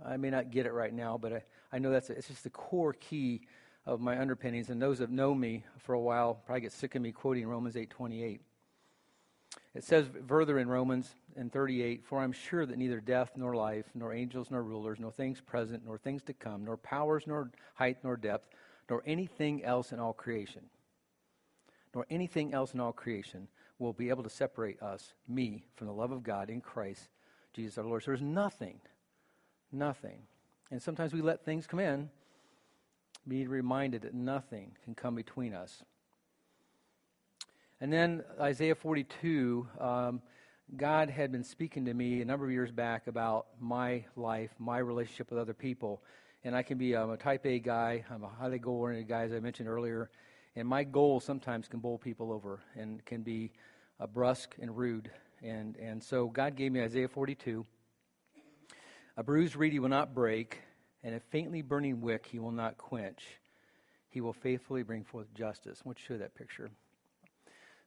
I 0.05 0.17
may 0.17 0.31
not 0.31 0.50
get 0.50 0.67
it 0.67 0.73
right 0.73 0.93
now, 0.93 1.19
but 1.19 1.32
I, 1.32 1.43
I 1.73 1.79
know 1.79 1.93
that's 1.93 2.11
a, 2.11 2.14
it's 2.14 2.26
just 2.26 2.43
the 2.43 2.50
core 2.50 2.94
key 2.94 3.43
of 3.87 4.00
my 4.00 4.19
underpinnings. 4.19 4.70
And 4.70 4.82
those 4.82 4.99
that 4.99 5.11
know 5.11 5.37
me 5.37 5.64
for 5.79 5.93
a 5.93 6.00
while 6.00 6.35
probably 6.47 6.62
get 6.62 6.73
sick 6.73 6.97
of 6.97 7.02
me 7.02 7.12
quoting 7.12 7.47
Romans 7.47 7.76
8:28. 7.76 8.41
It 9.75 9.84
says 9.84 10.08
further 10.26 10.58
in 10.58 10.69
Romans 10.69 11.14
in 11.37 11.49
38, 11.49 12.05
For 12.05 12.19
I'm 12.19 12.32
sure 12.32 12.67
that 12.67 12.78
neither 12.78 13.00
death 13.00 13.32
nor 13.37 13.55
life, 13.55 13.87
nor 13.94 14.12
angels 14.12 14.50
nor 14.50 14.62
rulers, 14.62 14.99
nor 14.99 15.12
things 15.12 15.40
present, 15.40 15.84
nor 15.84 15.96
things 15.96 16.22
to 16.25 16.32
come, 16.32 16.64
nor 16.64 16.76
powers, 16.76 17.25
nor 17.26 17.50
height, 17.75 17.99
nor 18.02 18.17
depth, 18.17 18.49
nor 18.88 19.02
anything 19.06 19.64
else 19.64 19.93
in 19.93 20.00
all 20.00 20.12
creation, 20.12 20.62
nor 21.94 22.05
anything 22.11 22.52
else 22.52 22.75
in 22.75 22.81
all 22.81 22.93
creation 22.93 23.46
will 23.78 23.93
be 23.93 24.08
able 24.08 24.25
to 24.25 24.31
separate 24.31 24.82
us, 24.82 25.14
me, 25.28 25.64
from 25.76 25.87
the 25.87 25.93
love 25.93 26.11
of 26.11 26.23
God 26.23 26.50
in 26.50 26.61
Christ 26.61 27.08
Jesus 27.52 27.78
our 27.78 27.84
Lord. 27.84 28.02
So 28.02 28.11
there's 28.11 28.23
nothing, 28.23 28.81
nothing. 29.73 30.23
And 30.70 30.82
sometimes 30.82 31.12
we 31.12 31.23
let 31.23 31.44
things 31.44 31.66
come 31.66 31.81
in, 31.81 32.11
be 33.26 33.46
reminded 33.46 34.02
that 34.02 34.14
nothing 34.14 34.73
can 34.84 34.94
come 34.94 35.14
between 35.14 35.55
us 35.55 35.84
and 37.80 37.90
then 37.90 38.22
Isaiah 38.38 38.74
42, 38.74 39.66
um, 39.80 40.20
God 40.76 41.08
had 41.08 41.32
been 41.32 41.42
speaking 41.42 41.86
to 41.86 41.94
me 41.94 42.20
a 42.20 42.24
number 42.26 42.44
of 42.44 42.52
years 42.52 42.70
back 42.70 43.06
about 43.06 43.46
my 43.58 44.04
life, 44.16 44.50
my 44.58 44.78
relationship 44.78 45.30
with 45.30 45.40
other 45.40 45.54
people. 45.54 46.02
And 46.44 46.54
I 46.54 46.62
can 46.62 46.76
be 46.76 46.94
I'm 46.94 47.10
a 47.10 47.16
type 47.16 47.46
A 47.46 47.58
guy, 47.58 48.04
I'm 48.10 48.22
a 48.22 48.28
highly 48.28 48.58
goal 48.58 48.76
oriented 48.76 49.08
guy, 49.08 49.22
as 49.22 49.32
I 49.32 49.40
mentioned 49.40 49.66
earlier. 49.66 50.10
And 50.56 50.68
my 50.68 50.84
goals 50.84 51.24
sometimes 51.24 51.68
can 51.68 51.80
bowl 51.80 51.96
people 51.96 52.32
over 52.32 52.60
and 52.76 53.02
can 53.06 53.22
be 53.22 53.50
uh, 53.98 54.06
brusque 54.06 54.54
and 54.60 54.76
rude. 54.76 55.10
And, 55.42 55.76
and 55.76 56.02
so 56.02 56.28
God 56.28 56.56
gave 56.56 56.72
me 56.72 56.82
Isaiah 56.82 57.08
42. 57.08 57.64
A 59.16 59.22
bruised 59.22 59.56
reed 59.56 59.72
he 59.72 59.78
will 59.78 59.88
not 59.88 60.14
break, 60.14 60.60
and 61.02 61.14
a 61.14 61.20
faintly 61.20 61.62
burning 61.62 62.02
wick 62.02 62.26
he 62.30 62.38
will 62.38 62.52
not 62.52 62.76
quench. 62.76 63.22
He 64.10 64.20
will 64.20 64.34
faithfully 64.34 64.82
bring 64.82 65.02
forth 65.02 65.32
justice. 65.34 65.80
I 65.82 65.88
want 65.88 65.98
to 65.98 66.04
show 66.04 66.18
that 66.18 66.34
picture. 66.34 66.70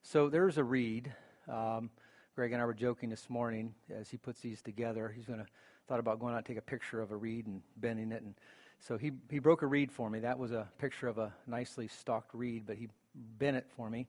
So 0.05 0.27
there's 0.27 0.57
a 0.57 0.63
reed. 0.63 1.13
Um, 1.47 1.89
Greg 2.35 2.51
and 2.51 2.61
I 2.61 2.65
were 2.65 2.73
joking 2.73 3.09
this 3.09 3.29
morning 3.29 3.73
as 3.89 4.09
he 4.09 4.17
puts 4.17 4.41
these 4.41 4.61
together. 4.61 5.11
He's 5.15 5.25
going 5.25 5.39
to 5.39 5.45
thought 5.87 5.99
about 5.99 6.19
going 6.19 6.33
out 6.33 6.37
and 6.37 6.45
take 6.45 6.57
a 6.57 6.61
picture 6.61 7.01
of 7.01 7.11
a 7.11 7.15
reed 7.15 7.47
and 7.47 7.61
bending 7.77 8.11
it, 8.11 8.21
and 8.21 8.35
so 8.79 8.97
he 8.97 9.13
he 9.29 9.39
broke 9.39 9.61
a 9.61 9.65
reed 9.65 9.89
for 9.89 10.09
me. 10.09 10.19
That 10.19 10.37
was 10.37 10.51
a 10.51 10.67
picture 10.77 11.07
of 11.07 11.19
a 11.19 11.33
nicely 11.47 11.87
stalked 11.87 12.33
reed, 12.33 12.63
but 12.67 12.75
he 12.75 12.89
bent 13.15 13.55
it 13.55 13.65
for 13.77 13.89
me. 13.89 14.05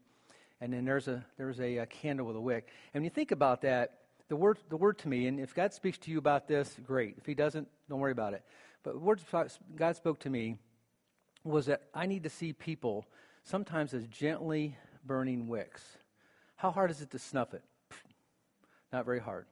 And 0.61 0.73
then 0.73 0.85
there's 0.85 1.07
a 1.07 1.25
there's 1.39 1.61
a, 1.61 1.79
a 1.79 1.87
candle 1.87 2.27
with 2.27 2.37
a 2.37 2.41
wick. 2.41 2.67
And 2.93 3.01
when 3.01 3.05
you 3.05 3.11
think 3.11 3.31
about 3.31 3.63
that, 3.63 3.99
the 4.29 4.37
word 4.37 4.59
the 4.71 4.77
word 4.77 4.99
to 4.99 5.09
me, 5.09 5.29
and 5.29 5.39
if 5.39 5.55
God 5.55 5.73
speaks 5.73 5.99
to 5.99 6.11
you 6.11 6.19
about 6.19 6.49
this, 6.49 6.77
great. 6.85 7.15
If 7.19 7.27
He 7.27 7.35
doesn't, 7.35 7.69
don't 7.89 8.01
worry 8.01 8.13
about 8.13 8.35
it. 8.35 8.43
But 8.83 8.95
the 8.95 9.01
word 9.01 9.21
God 9.77 9.97
spoke 9.97 10.19
to 10.21 10.31
me 10.31 10.57
was 11.45 11.67
that 11.67 11.83
I 11.95 12.07
need 12.07 12.25
to 12.25 12.31
see 12.31 12.53
people 12.53 13.07
sometimes 13.45 13.95
as 13.95 14.07
gently 14.09 14.77
burning 15.07 15.49
wicks. 15.49 15.83
How 16.57 16.71
hard 16.71 16.91
is 16.91 17.01
it 17.01 17.11
to 17.11 17.19
snuff 17.19 17.55
it? 17.55 17.63
Not 18.93 19.05
very 19.05 19.21
hard. 19.21 19.47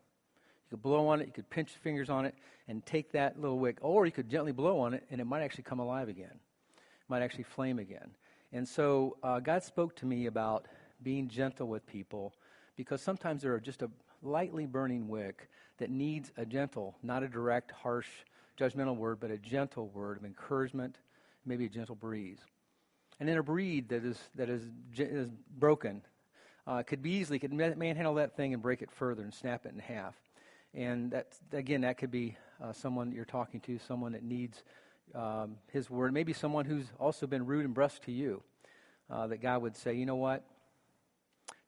You 0.65 0.77
could 0.77 0.83
blow 0.83 1.09
on 1.09 1.21
it, 1.21 1.27
you 1.27 1.33
could 1.33 1.51
pinch 1.51 1.73
your 1.73 1.81
fingers 1.81 2.09
on 2.09 2.25
it 2.25 2.35
and 2.69 2.85
take 2.87 3.13
that 3.13 3.41
little 3.41 3.59
wick, 3.59 3.79
or 3.81 4.07
you 4.07 4.13
could 4.13 4.29
gently 4.29 4.53
blow 4.53 4.81
on 4.81 4.95
it 4.95 5.05
and 5.11 5.21
it 5.21 5.25
might 5.25 5.43
actually 5.43 5.65
come 5.65 5.81
alive 5.81 6.09
again. 6.09 6.39
It 6.77 7.09
might 7.09 7.23
actually 7.23 7.45
flame 7.45 7.79
again. 7.79 8.11
And 8.53 8.67
so 8.67 9.17
uh, 9.23 9.41
God 9.41 9.63
spoke 9.63 9.97
to 9.97 10.07
me 10.07 10.27
about 10.27 10.67
being 11.03 11.29
gentle 11.29 11.67
with 11.69 11.87
people 11.87 12.35
because 12.77 13.01
sometimes 13.01 13.43
there 13.43 13.53
are 13.55 13.61
just 13.61 13.83
a 13.83 13.91
lightly 14.23 14.67
burning 14.67 15.09
wick 15.09 15.49
that 15.79 15.91
needs 15.91 16.31
a 16.37 16.47
gentle, 16.47 16.97
not 17.03 17.23
a 17.23 17.29
direct, 17.29 17.71
harsh, 17.73 18.09
judgmental 18.59 18.97
word, 18.97 19.19
but 19.21 19.31
a 19.31 19.39
gentle 19.39 19.89
word 19.89 20.17
of 20.17 20.25
encouragement, 20.25 20.99
maybe 21.45 21.67
a 21.67 21.69
gentle 21.69 21.95
breeze. 21.95 22.39
And 23.23 23.31
in 23.31 23.39
a 23.39 23.43
breed 23.45 23.91
that 23.91 24.05
is, 24.05 24.19
that 24.35 24.51
is, 24.51 24.65
is 24.99 25.31
broken, 25.57 26.03
uh, 26.67 26.83
could 26.83 27.05
be 27.05 27.11
easily, 27.11 27.39
could 27.39 27.53
manhandle 27.53 28.15
that 28.17 28.35
thing 28.35 28.53
and 28.53 28.61
break 28.61 28.83
it 28.83 28.91
further 28.91 29.23
and 29.23 29.33
snap 29.33 29.65
it 29.65 29.73
in 29.73 29.79
half. 29.79 30.17
And 30.75 31.13
that, 31.13 31.29
again, 31.53 31.83
that 31.83 31.99
could 31.99 32.11
be 32.11 32.37
uh, 32.61 32.73
someone 32.73 33.13
you're 33.13 33.25
talking 33.25 33.61
to, 33.61 33.79
someone 33.79 34.11
that 34.11 34.25
needs 34.25 34.65
um, 35.15 35.55
his 35.71 35.89
word. 35.89 36.13
Maybe 36.13 36.33
someone 36.33 36.65
who's 36.65 36.87
also 36.99 37.29
been 37.29 37.47
rude 37.47 37.65
and 37.65 37.73
brusque 37.73 38.03
to 38.07 38.11
you. 38.11 38.43
Uh, 39.09 39.29
that 39.29 39.41
God 39.41 39.63
would 39.63 39.77
say, 39.77 39.95
you 39.95 40.05
know 40.05 40.17
what? 40.17 40.43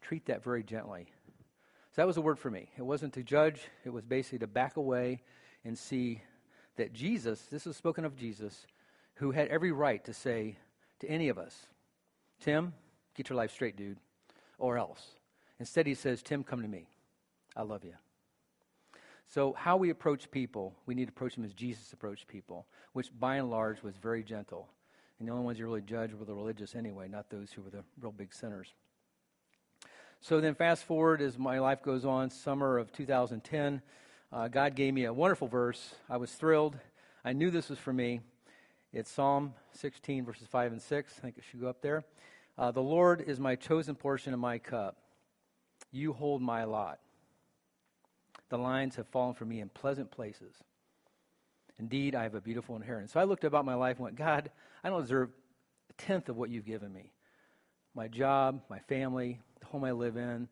Treat 0.01 0.27
that 0.27 0.43
very 0.43 0.65
gently. 0.65 1.07
So 1.93 2.03
that 2.03 2.07
was 2.09 2.17
a 2.17 2.21
word 2.21 2.41
for 2.41 2.51
me. 2.51 2.69
It 2.77 2.83
wasn't 2.83 3.13
to 3.13 3.23
judge, 3.23 3.61
it 3.85 3.91
was 3.91 4.05
basically 4.05 4.41
to 4.41 4.49
back 4.49 4.77
away 4.77 5.23
and 5.65 5.79
see 5.79 6.21
that 6.79 6.93
Jesus, 6.93 7.43
this 7.43 7.65
is 7.65 7.77
spoken 7.77 8.05
of 8.05 8.17
Jesus, 8.17 8.67
who 9.19 9.31
had 9.31 9.47
every 9.47 9.71
right 9.71 10.05
to 10.05 10.13
say 10.13 10.57
to 11.01 11.09
any 11.09 11.29
of 11.29 11.39
us, 11.39 11.67
Tim, 12.41 12.73
get 13.15 13.29
your 13.29 13.37
life 13.37 13.51
straight, 13.51 13.77
dude, 13.77 13.99
or 14.59 14.79
else. 14.79 15.03
Instead, 15.59 15.87
he 15.87 15.95
says, 15.95 16.23
Tim, 16.23 16.45
come 16.45 16.63
to 16.63 16.69
me. 16.69 16.87
I 17.57 17.63
love 17.63 17.85
you. 17.85 17.95
So, 19.29 19.53
how 19.55 19.77
we 19.77 19.91
approach 19.91 20.31
people, 20.31 20.75
we 20.87 20.95
need 20.95 21.07
to 21.07 21.11
approach 21.11 21.35
them 21.35 21.45
as 21.45 21.55
Jesus 21.55 21.93
approached 21.93 22.29
people, 22.29 22.67
which 22.93 23.09
by 23.19 23.37
and 23.37 23.51
large 23.51 23.83
was 23.83 23.97
very 23.97 24.23
gentle. 24.23 24.69
And 25.19 25.29
the 25.29 25.33
only 25.33 25.45
ones 25.45 25.59
you 25.59 25.65
really 25.65 25.81
judge 25.81 26.13
were 26.13 26.25
the 26.25 26.35
religious 26.35 26.75
anyway, 26.75 27.09
not 27.09 27.31
those 27.31 27.53
who 27.53 27.63
were 27.63 27.71
the 27.71 27.85
real 28.01 28.13
big 28.13 28.33
sinners. 28.33 28.75
So 30.21 30.41
then, 30.41 30.55
fast 30.55 30.85
forward 30.85 31.21
as 31.21 31.39
my 31.39 31.59
life 31.59 31.83
goes 31.83 32.05
on, 32.05 32.31
summer 32.31 32.79
of 32.79 32.93
2010, 32.93 33.83
uh, 34.33 34.49
God 34.49 34.75
gave 34.75 34.95
me 34.95 35.05
a 35.05 35.13
wonderful 35.13 35.49
verse. 35.49 35.95
I 36.09 36.17
was 36.17 36.33
thrilled. 36.33 36.77
I 37.25 37.33
knew 37.33 37.51
this 37.51 37.71
was 37.71 37.79
for 37.79 37.93
me. 37.93 38.21
It's 38.97 39.11
Psalm 39.11 39.55
16, 39.73 40.25
verses 40.25 40.47
5 40.47 40.71
and 40.71 40.81
6. 40.81 41.15
I 41.19 41.21
think 41.21 41.37
it 41.37 41.43
should 41.51 41.61
go 41.61 41.67
up 41.67 41.83
there. 41.83 42.05
Uh, 42.57 42.71
the 42.71 42.81
Lord 42.81 43.21
is 43.21 43.41
my 43.41 43.57
chosen 43.57 43.97
portion 43.97 44.33
of 44.33 44.39
my 44.39 44.59
cup. 44.59 44.99
You 45.91 46.13
hold 46.13 46.41
my 46.41 46.63
lot. 46.63 47.01
The 48.51 48.57
lines 48.57 48.95
have 48.95 49.09
fallen 49.09 49.35
for 49.35 49.47
me 49.47 49.61
in 49.61 49.69
pleasant 49.69 50.13
places. 50.13 50.55
Indeed, 51.81 52.15
I 52.15 52.23
have 52.23 52.37
a 52.37 52.41
beautiful 52.41 52.77
inheritance. 52.77 53.13
So 53.13 53.19
I 53.19 53.25
looked 53.25 53.43
about 53.43 53.65
my 53.65 53.75
life 53.75 53.97
and 53.97 54.05
went, 54.05 54.15
God, 54.15 54.53
I 54.85 54.91
don't 54.91 55.03
deserve 55.03 55.31
a 55.91 55.93
tenth 55.95 56.29
of 56.29 56.37
what 56.37 56.51
you've 56.51 56.65
given 56.65 56.93
me. 56.93 57.11
My 57.97 58.07
job, 58.07 58.61
my 58.71 58.79
family, 58.79 59.41
the 59.59 59.67
home 59.67 59.83
I 59.83 59.91
live 59.91 60.17
in, 60.17 60.47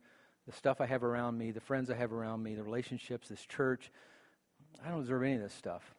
the 0.49 0.53
stuff 0.53 0.81
I 0.81 0.87
have 0.87 1.05
around 1.05 1.39
me, 1.39 1.53
the 1.53 1.61
friends 1.61 1.91
I 1.91 1.95
have 1.95 2.13
around 2.13 2.43
me, 2.43 2.57
the 2.57 2.65
relationships, 2.65 3.29
this 3.29 3.47
church. 3.47 3.93
I 4.85 4.89
don't 4.89 5.03
deserve 5.03 5.23
any 5.23 5.35
of 5.35 5.43
this 5.43 5.55
stuff. 5.55 5.95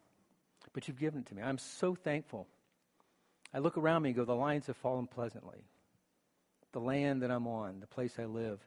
But 0.74 0.88
you've 0.88 1.00
given 1.00 1.22
it 1.22 1.28
to 1.28 1.36
me. 1.36 1.42
I'm 1.42 1.58
so 1.58 1.96
thankful. 1.96 2.48
I 3.54 3.60
look 3.60 3.78
around 3.78 4.02
me 4.02 4.10
and 4.10 4.16
go, 4.16 4.26
the 4.26 4.34
lines 4.34 4.68
have 4.68 4.78
fallen 4.78 5.08
pleasantly. 5.08 5.64
The 6.72 6.80
land 6.80 7.22
that 7.22 7.30
I'm 7.30 7.48
on, 7.48 7.80
the 7.80 7.88
place 7.88 8.16
I 8.18 8.26
live, 8.26 8.60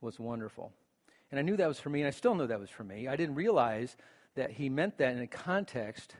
was 0.00 0.18
wonderful. 0.18 0.72
And 1.30 1.38
I 1.38 1.42
knew 1.42 1.56
that 1.58 1.68
was 1.68 1.78
for 1.78 1.90
me, 1.90 2.00
and 2.00 2.08
I 2.08 2.10
still 2.10 2.34
know 2.34 2.46
that 2.46 2.58
was 2.58 2.70
for 2.70 2.82
me. 2.82 3.06
I 3.06 3.16
didn't 3.16 3.34
realize 3.34 3.96
that 4.34 4.50
he 4.50 4.68
meant 4.68 4.98
that 4.98 5.12
in 5.12 5.20
a 5.20 5.26
context 5.26 6.14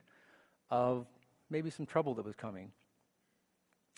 of 0.71 1.07
maybe 1.49 1.71
some 1.71 1.87
trouble 1.87 2.15
that 2.15 2.25
was 2.25 2.37
coming. 2.37 2.73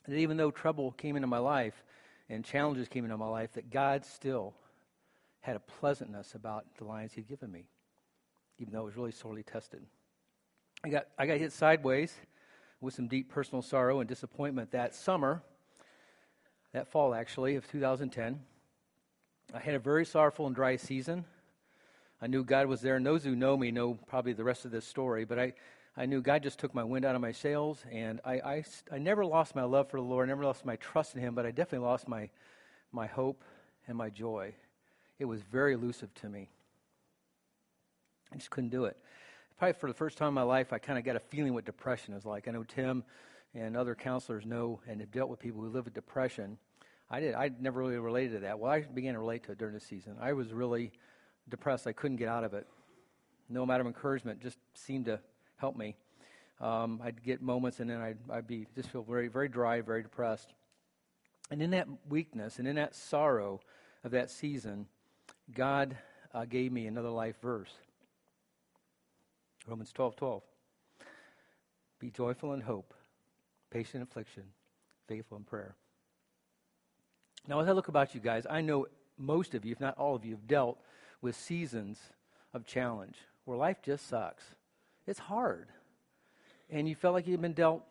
That 0.07 0.17
even 0.17 0.37
though 0.37 0.51
trouble 0.51 0.93
came 0.93 1.17
into 1.17 1.29
my 1.29 1.39
life 1.39 1.85
and 2.29 2.45
challenges 2.45 2.89
came 2.89 3.05
into 3.05 3.17
my 3.17 3.29
life, 3.29 3.53
that 3.55 3.71
God 3.71 4.05
still 4.05 4.55
had 5.41 5.57
a 5.57 5.61
pleasantness 5.61 6.35
about 6.35 6.65
the 6.79 6.85
lines 6.85 7.13
he'd 7.13 7.29
given 7.29 7.51
me, 7.51 7.67
even 8.59 8.73
though 8.73 8.83
it 8.83 8.87
was 8.87 8.97
really 8.97 9.13
sorely 9.13 9.43
tested. 9.43 9.85
I 10.85 10.89
got, 10.89 11.07
I 11.17 11.27
got 11.27 11.39
hit 11.39 11.53
sideways 11.53 12.13
with 12.81 12.95
some 12.95 13.07
deep 13.07 13.31
personal 13.31 13.63
sorrow 13.63 14.01
and 14.01 14.09
disappointment 14.09 14.73
that 14.73 14.97
summer, 14.97 15.41
that 16.73 16.89
fall 16.89 17.15
actually, 17.15 17.55
of 17.55 17.71
2010. 17.71 18.41
I 19.55 19.61
had 19.61 19.75
a 19.75 19.79
very 19.79 20.05
sorrowful 20.05 20.47
and 20.47 20.57
dry 20.57 20.75
season. 20.75 21.25
I 22.21 22.27
knew 22.27 22.43
God 22.43 22.67
was 22.67 22.81
there. 22.81 22.97
And 22.97 23.07
those 23.07 23.23
who 23.23 23.37
know 23.37 23.57
me 23.57 23.71
know 23.71 23.95
probably 24.09 24.33
the 24.33 24.43
rest 24.43 24.65
of 24.65 24.73
this 24.73 24.85
story, 24.85 25.25
but 25.25 25.39
I, 25.39 25.53
I 25.97 26.07
knew 26.07 26.21
God 26.21 26.43
just 26.43 26.59
took 26.59 26.75
my 26.75 26.83
wind 26.83 27.05
out 27.05 27.15
of 27.15 27.21
my 27.21 27.33
sails, 27.33 27.85
and 27.93 28.21
I, 28.25 28.33
I, 28.35 28.65
I 28.91 28.99
never 28.99 29.25
lost 29.25 29.55
my 29.55 29.63
love 29.63 29.89
for 29.89 30.01
the 30.01 30.07
Lord, 30.07 30.29
I 30.29 30.33
never 30.33 30.45
lost 30.45 30.65
my 30.65 30.77
trust 30.77 31.15
in 31.15 31.21
Him, 31.21 31.37
but 31.37 31.47
I 31.47 31.53
definitely 31.53 31.87
lost 31.87 32.09
my, 32.09 32.29
my 32.91 33.07
hope 33.07 33.45
and 33.87 33.97
my 33.97 34.11
joy. 34.11 34.53
It 35.21 35.27
was 35.27 35.43
very 35.43 35.75
elusive 35.75 36.13
to 36.15 36.29
me. 36.29 36.49
I 38.33 38.37
just 38.37 38.51
couldn't 38.51 38.71
do 38.71 38.87
it. 38.87 38.97
Probably 39.59 39.75
for 39.75 39.89
the 39.89 39.95
first 39.95 40.19
time 40.19 40.29
in 40.29 40.35
my 40.35 40.43
life, 40.43 40.73
I 40.73 40.79
kind 40.79 40.99
of 40.99 41.05
got 41.05 41.17
a 41.17 41.21
feeling 41.21 41.55
what 41.55 41.65
depression 41.65 42.15
is 42.15 42.25
like. 42.25 42.49
I 42.49 42.51
know 42.51 42.65
Tim 42.65 43.05
and 43.55 43.77
other 43.77 43.95
counselors 43.95 44.45
know 44.47 44.81
and 44.89 45.01
have 45.01 45.11
dealt 45.11 45.29
with 45.29 45.39
people 45.39 45.61
who 45.61 45.69
live 45.69 45.85
with 45.85 45.95
depression. 45.95 46.59
I 47.11 47.21
did. 47.21 47.35
I 47.35 47.51
never 47.61 47.81
really 47.81 47.97
related 47.99 48.35
to 48.35 48.41
that. 48.41 48.59
Well, 48.59 48.73
I 48.73 48.81
began 48.81 49.15
to 49.15 49.21
relate 49.21 49.45
to 49.45 49.53
it 49.53 49.59
during 49.59 49.75
the 49.75 49.81
season. 49.81 50.17
I 50.21 50.33
was 50.33 50.53
really 50.53 50.93
depressed. 51.49 51.87
I 51.87 51.93
couldn't 51.93 52.17
get 52.17 52.29
out 52.29 52.45
of 52.45 52.55
it. 52.55 52.67
No 53.49 53.63
amount 53.63 53.83
of 53.83 53.87
encouragement 53.87 54.41
just 54.41 54.59
seemed 54.75 55.05
to 55.05 55.21
help 55.57 55.77
me. 55.77 55.95
Um, 56.61 57.01
I'd 57.05 57.23
get 57.23 57.43
moments, 57.43 57.81
and 57.81 57.91
then 57.91 58.01
I'd, 58.01 58.19
I'd 58.31 58.47
be 58.47 58.67
just 58.75 58.89
feel 58.89 59.03
very, 59.03 59.29
very 59.29 59.49
dry, 59.49 59.81
very 59.81 60.03
depressed. 60.03 60.55
And 61.51 61.61
in 61.61 61.71
that 61.71 61.87
weakness 62.09 62.59
and 62.59 62.67
in 62.67 62.77
that 62.77 62.95
sorrow 62.95 63.61
of 64.05 64.13
that 64.13 64.31
season, 64.31 64.87
God 65.55 65.97
uh, 66.33 66.47
gave 66.47 66.73
me 66.73 66.87
another 66.87 67.11
life 67.11 67.37
verse. 67.43 67.73
Romans 69.67 69.93
12, 69.93 70.17
12. 70.17 70.43
Be 71.99 72.11
joyful 72.11 72.53
in 72.53 72.61
hope, 72.61 72.95
patient 73.71 73.97
in 73.97 74.03
affliction, 74.03 74.45
faithful 75.07 75.37
in 75.37 75.45
prayer. 75.45 75.77
Now, 77.47 77.61
as 77.61 77.69
I 77.69 77.73
look 77.73 77.89
about 77.89 78.15
you 78.15 78.21
guys, 78.21 78.47
I 78.49 78.61
know 78.61 78.87
most 79.19 79.55
of 79.55 79.65
you, 79.65 79.73
if 79.73 79.81
not 79.81 79.97
all 79.99 80.15
of 80.15 80.25
you, 80.25 80.33
have 80.33 80.47
dealt 80.47 80.79
with 81.21 81.37
seasons 81.37 81.99
of 82.53 82.67
challenge 82.67 83.17
where 83.45 83.57
life 83.57 83.79
just 83.83 84.09
sucks. 84.09 84.45
It's 85.07 85.19
hard. 85.19 85.69
And 86.71 86.89
you 86.89 86.95
felt 86.95 87.15
like 87.15 87.27
you've 87.27 87.41
been 87.41 87.53
dealt, 87.53 87.83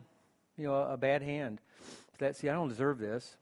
you 0.58 0.66
know, 0.66 0.74
a, 0.75 0.94
a 0.94 0.98
bad 0.98 1.22
hand. 1.22 1.60
That, 2.20 2.36
see, 2.36 2.50
I 2.50 2.54
don't 2.54 2.70
deserve 2.70 3.00
this. 3.00 3.36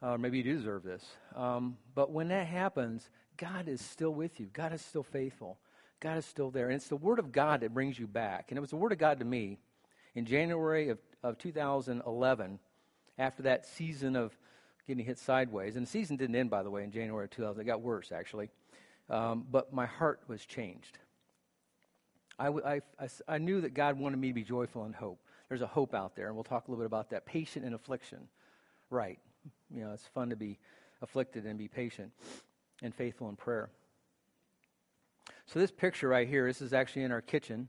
Or 0.00 0.10
uh, 0.10 0.18
maybe 0.18 0.38
you 0.38 0.44
do 0.44 0.56
deserve 0.56 0.84
this. 0.84 1.04
Um, 1.34 1.76
but 1.94 2.12
when 2.12 2.28
that 2.28 2.46
happens, 2.46 3.08
God 3.36 3.68
is 3.68 3.84
still 3.84 4.14
with 4.14 4.38
you. 4.38 4.46
God 4.52 4.72
is 4.72 4.80
still 4.80 5.02
faithful. 5.02 5.58
God 6.00 6.18
is 6.18 6.26
still 6.26 6.50
there. 6.50 6.66
And 6.66 6.74
it's 6.74 6.88
the 6.88 6.96
Word 6.96 7.18
of 7.18 7.32
God 7.32 7.60
that 7.60 7.74
brings 7.74 7.98
you 7.98 8.06
back. 8.06 8.46
And 8.50 8.58
it 8.58 8.60
was 8.60 8.70
the 8.70 8.76
Word 8.76 8.92
of 8.92 8.98
God 8.98 9.18
to 9.18 9.24
me 9.24 9.58
in 10.14 10.24
January 10.24 10.88
of, 10.88 10.98
of 11.22 11.38
2011, 11.38 12.58
after 13.18 13.42
that 13.44 13.66
season 13.66 14.16
of 14.16 14.36
getting 14.86 15.04
hit 15.04 15.18
sideways. 15.18 15.76
And 15.76 15.86
the 15.86 15.90
season 15.90 16.16
didn't 16.16 16.36
end, 16.36 16.50
by 16.50 16.62
the 16.62 16.70
way, 16.70 16.84
in 16.84 16.90
January 16.90 17.24
of 17.24 17.30
2000. 17.30 17.60
It 17.60 17.64
got 17.64 17.82
worse, 17.82 18.12
actually. 18.12 18.48
Um, 19.10 19.46
but 19.50 19.72
my 19.72 19.86
heart 19.86 20.20
was 20.28 20.44
changed. 20.44 20.98
I, 22.38 22.48
I, 22.48 22.80
I, 23.00 23.08
I 23.26 23.38
knew 23.38 23.60
that 23.62 23.74
God 23.74 23.98
wanted 23.98 24.18
me 24.18 24.28
to 24.28 24.34
be 24.34 24.44
joyful 24.44 24.84
and 24.84 24.94
hope. 24.94 25.20
There's 25.48 25.62
a 25.62 25.66
hope 25.66 25.94
out 25.94 26.14
there, 26.14 26.26
and 26.26 26.34
we'll 26.34 26.44
talk 26.44 26.68
a 26.68 26.70
little 26.70 26.82
bit 26.82 26.86
about 26.86 27.10
that. 27.10 27.26
Patient 27.26 27.64
in 27.64 27.74
affliction. 27.74 28.28
Right. 28.90 29.18
You 29.74 29.84
know, 29.84 29.92
it's 29.92 30.06
fun 30.06 30.30
to 30.30 30.36
be 30.36 30.58
afflicted 31.02 31.46
and 31.46 31.58
be 31.58 31.68
patient 31.68 32.12
and 32.82 32.94
faithful 32.94 33.28
in 33.28 33.36
prayer. 33.36 33.70
So, 35.46 35.58
this 35.58 35.70
picture 35.70 36.08
right 36.08 36.28
here, 36.28 36.46
this 36.46 36.60
is 36.60 36.72
actually 36.72 37.02
in 37.02 37.12
our 37.12 37.20
kitchen. 37.20 37.68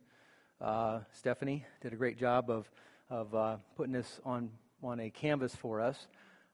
Uh, 0.62 1.00
Stephanie 1.14 1.66
did 1.82 1.94
a 1.94 1.96
great 1.96 2.18
job 2.18 2.50
of, 2.50 2.70
of 3.10 3.34
uh, 3.34 3.58
putting 3.78 3.94
this 3.94 4.20
on, 4.26 4.52
on 4.84 5.00
a 5.00 5.10
canvas 5.10 5.56
for 5.56 5.80
us 5.80 6.08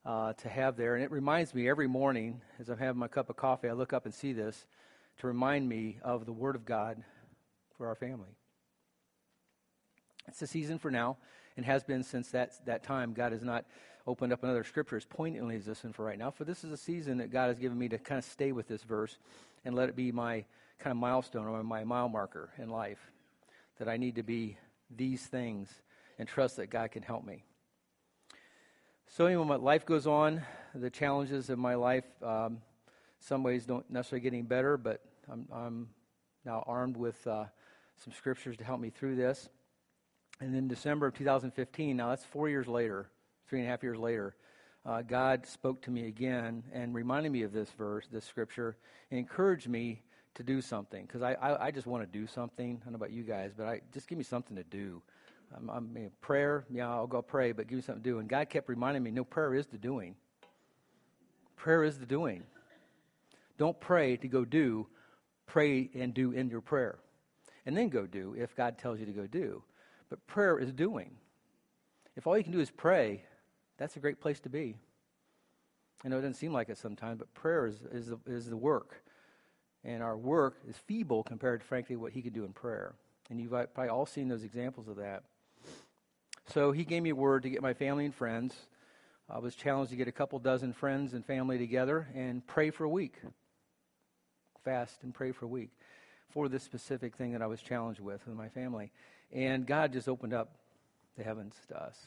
uh, 0.05 0.33
to 0.33 0.49
have 0.49 0.77
there. 0.77 0.95
And 0.95 1.03
it 1.03 1.11
reminds 1.11 1.55
me 1.55 1.67
every 1.67 1.87
morning 1.87 2.41
as 2.59 2.69
I'm 2.69 2.77
having 2.77 2.99
my 2.99 3.07
cup 3.07 3.29
of 3.29 3.35
coffee, 3.35 3.67
I 3.67 3.73
look 3.73 3.93
up 3.93 4.05
and 4.05 4.13
see 4.13 4.33
this 4.33 4.67
to 5.17 5.27
remind 5.27 5.67
me 5.67 5.97
of 6.03 6.25
the 6.25 6.33
Word 6.33 6.55
of 6.55 6.65
God 6.65 7.03
for 7.77 7.87
our 7.87 7.95
family. 7.95 8.29
It's 10.27 10.39
the 10.39 10.47
season 10.47 10.77
for 10.79 10.91
now 10.91 11.17
and 11.57 11.65
has 11.65 11.83
been 11.83 12.03
since 12.03 12.29
that, 12.29 12.53
that 12.65 12.83
time. 12.83 13.13
God 13.13 13.31
has 13.31 13.43
not 13.43 13.65
opened 14.07 14.33
up 14.33 14.43
another 14.43 14.63
scripture 14.63 14.97
as 14.97 15.05
poignantly 15.05 15.55
as 15.55 15.65
this 15.65 15.83
one 15.83 15.93
for 15.93 16.05
right 16.05 16.19
now. 16.19 16.29
For 16.29 16.43
this 16.43 16.63
is 16.63 16.71
a 16.71 16.77
season 16.77 17.17
that 17.17 17.31
God 17.31 17.47
has 17.47 17.57
given 17.57 17.77
me 17.77 17.89
to 17.89 17.97
kind 17.97 18.19
of 18.19 18.25
stay 18.25 18.51
with 18.51 18.67
this 18.67 18.83
verse 18.83 19.17
and 19.63 19.75
let 19.75 19.89
it 19.89 19.95
be 19.95 20.11
my 20.11 20.45
kind 20.79 20.91
of 20.91 20.97
milestone 20.97 21.47
or 21.47 21.63
my 21.63 21.83
mile 21.83 22.09
marker 22.09 22.51
in 22.57 22.69
life. 22.69 22.99
That 23.79 23.89
I 23.89 23.97
need 23.97 24.15
to 24.15 24.23
be 24.23 24.57
these 24.89 25.25
things 25.25 25.69
and 26.17 26.27
trust 26.27 26.57
that 26.57 26.69
God 26.69 26.91
can 26.91 27.03
help 27.03 27.25
me. 27.25 27.43
So, 29.07 29.25
anyway, 29.25 29.45
my 29.45 29.55
life 29.55 29.85
goes 29.85 30.07
on. 30.07 30.41
The 30.73 30.89
challenges 30.89 31.49
of 31.49 31.57
my 31.59 31.75
life, 31.75 32.05
um, 32.21 32.59
some 33.19 33.43
ways, 33.43 33.65
don't 33.65 33.89
necessarily 33.89 34.21
getting 34.21 34.43
better, 34.43 34.77
but 34.77 35.01
I'm, 35.31 35.47
I'm 35.53 35.89
now 36.43 36.63
armed 36.67 36.97
with 36.97 37.25
uh, 37.27 37.45
some 37.97 38.13
scriptures 38.13 38.57
to 38.57 38.63
help 38.63 38.79
me 38.79 38.89
through 38.89 39.15
this. 39.15 39.49
And 40.41 40.55
in 40.55 40.67
December 40.67 41.07
of 41.07 41.13
2015, 41.13 41.95
now 41.95 42.09
that's 42.09 42.25
four 42.25 42.49
years 42.49 42.67
later, 42.67 43.09
three 43.47 43.59
and 43.59 43.67
a 43.67 43.71
half 43.71 43.83
years 43.83 43.97
later, 43.97 44.35
uh, 44.85 45.01
God 45.01 45.47
spoke 45.47 45.81
to 45.83 45.91
me 45.91 46.07
again 46.07 46.63
and 46.73 46.93
reminded 46.93 47.31
me 47.31 47.43
of 47.43 47.53
this 47.53 47.69
verse, 47.71 48.05
this 48.11 48.25
scripture, 48.25 48.77
and 49.09 49.19
encouraged 49.19 49.67
me 49.67 50.01
to 50.35 50.43
do 50.43 50.61
something 50.61 51.05
because 51.05 51.21
I, 51.21 51.33
I, 51.33 51.67
I, 51.67 51.71
just 51.71 51.87
want 51.87 52.03
to 52.03 52.19
do 52.19 52.27
something. 52.27 52.77
I 52.81 52.83
don't 52.83 52.93
know 52.93 52.97
about 52.97 53.11
you 53.11 53.23
guys, 53.23 53.51
but 53.55 53.67
I 53.67 53.81
just 53.93 54.07
give 54.07 54.17
me 54.17 54.23
something 54.23 54.55
to 54.55 54.63
do. 54.63 55.01
I'm, 55.55 55.69
I'm 55.69 56.11
prayer, 56.21 56.65
yeah, 56.69 56.89
I'll 56.89 57.07
go 57.07 57.21
pray, 57.21 57.51
but 57.51 57.67
give 57.67 57.77
me 57.77 57.81
something 57.81 58.03
to 58.03 58.09
do. 58.09 58.19
And 58.19 58.27
God 58.27 58.49
kept 58.49 58.67
reminding 58.67 59.03
me, 59.03 59.11
no, 59.11 59.23
prayer 59.23 59.55
is 59.55 59.67
the 59.67 59.77
doing. 59.77 60.15
Prayer 61.55 61.83
is 61.83 61.97
the 61.97 62.05
doing. 62.05 62.43
Don't 63.57 63.79
pray 63.79 64.17
to 64.17 64.27
go 64.27 64.43
do. 64.43 64.87
Pray 65.47 65.89
and 65.93 66.13
do 66.13 66.31
in 66.31 66.49
your 66.49 66.61
prayer, 66.61 66.97
and 67.65 67.77
then 67.77 67.89
go 67.89 68.07
do 68.07 68.35
if 68.37 68.55
God 68.55 68.79
tells 68.79 68.99
you 68.99 69.05
to 69.05 69.11
go 69.11 69.27
do. 69.27 69.63
But 70.09 70.25
prayer 70.27 70.57
is 70.57 70.73
doing. 70.73 71.11
If 72.15 72.25
all 72.25 72.37
you 72.37 72.43
can 72.43 72.51
do 72.51 72.59
is 72.59 72.71
pray, 72.71 73.23
that's 73.77 73.95
a 73.95 73.99
great 73.99 74.19
place 74.19 74.39
to 74.41 74.49
be. 74.49 74.75
I 76.03 76.07
know 76.07 76.17
it 76.17 76.21
doesn't 76.21 76.35
seem 76.35 76.51
like 76.51 76.69
it 76.69 76.77
sometimes, 76.77 77.19
but 77.19 77.33
prayer 77.33 77.67
is, 77.67 77.75
is, 77.91 78.07
the, 78.07 78.17
is 78.25 78.49
the 78.49 78.57
work. 78.57 79.03
And 79.85 80.01
our 80.01 80.17
work 80.17 80.57
is 80.67 80.75
feeble 80.77 81.23
compared 81.23 81.61
to, 81.61 81.65
frankly, 81.65 81.95
what 81.95 82.11
he 82.11 82.21
can 82.21 82.33
do 82.33 82.43
in 82.43 82.53
prayer. 82.53 82.95
And 83.29 83.39
you've 83.39 83.51
probably 83.51 83.87
all 83.87 84.05
seen 84.05 84.27
those 84.27 84.43
examples 84.43 84.87
of 84.87 84.97
that. 84.97 85.23
So 86.53 86.71
he 86.71 86.83
gave 86.83 87.03
me 87.03 87.11
a 87.11 87.15
word 87.15 87.43
to 87.43 87.49
get 87.49 87.61
my 87.61 87.73
family 87.73 88.05
and 88.05 88.13
friends. 88.13 88.55
I 89.29 89.39
was 89.39 89.55
challenged 89.55 89.91
to 89.91 89.95
get 89.95 90.07
a 90.07 90.11
couple 90.11 90.37
dozen 90.39 90.73
friends 90.73 91.13
and 91.13 91.25
family 91.25 91.57
together 91.57 92.07
and 92.13 92.45
pray 92.45 92.71
for 92.71 92.83
a 92.83 92.89
week. 92.89 93.15
Fast 94.63 95.03
and 95.03 95.13
pray 95.13 95.31
for 95.31 95.45
a 95.45 95.47
week 95.47 95.69
for 96.29 96.49
this 96.49 96.63
specific 96.63 97.15
thing 97.15 97.31
that 97.31 97.41
I 97.41 97.47
was 97.47 97.61
challenged 97.61 97.99
with 97.99 98.25
with 98.27 98.35
my 98.35 98.49
family. 98.49 98.91
And 99.31 99.65
God 99.65 99.93
just 99.93 100.07
opened 100.07 100.33
up 100.33 100.55
the 101.17 101.23
heavens 101.23 101.55
to 101.69 101.81
us. 101.81 101.97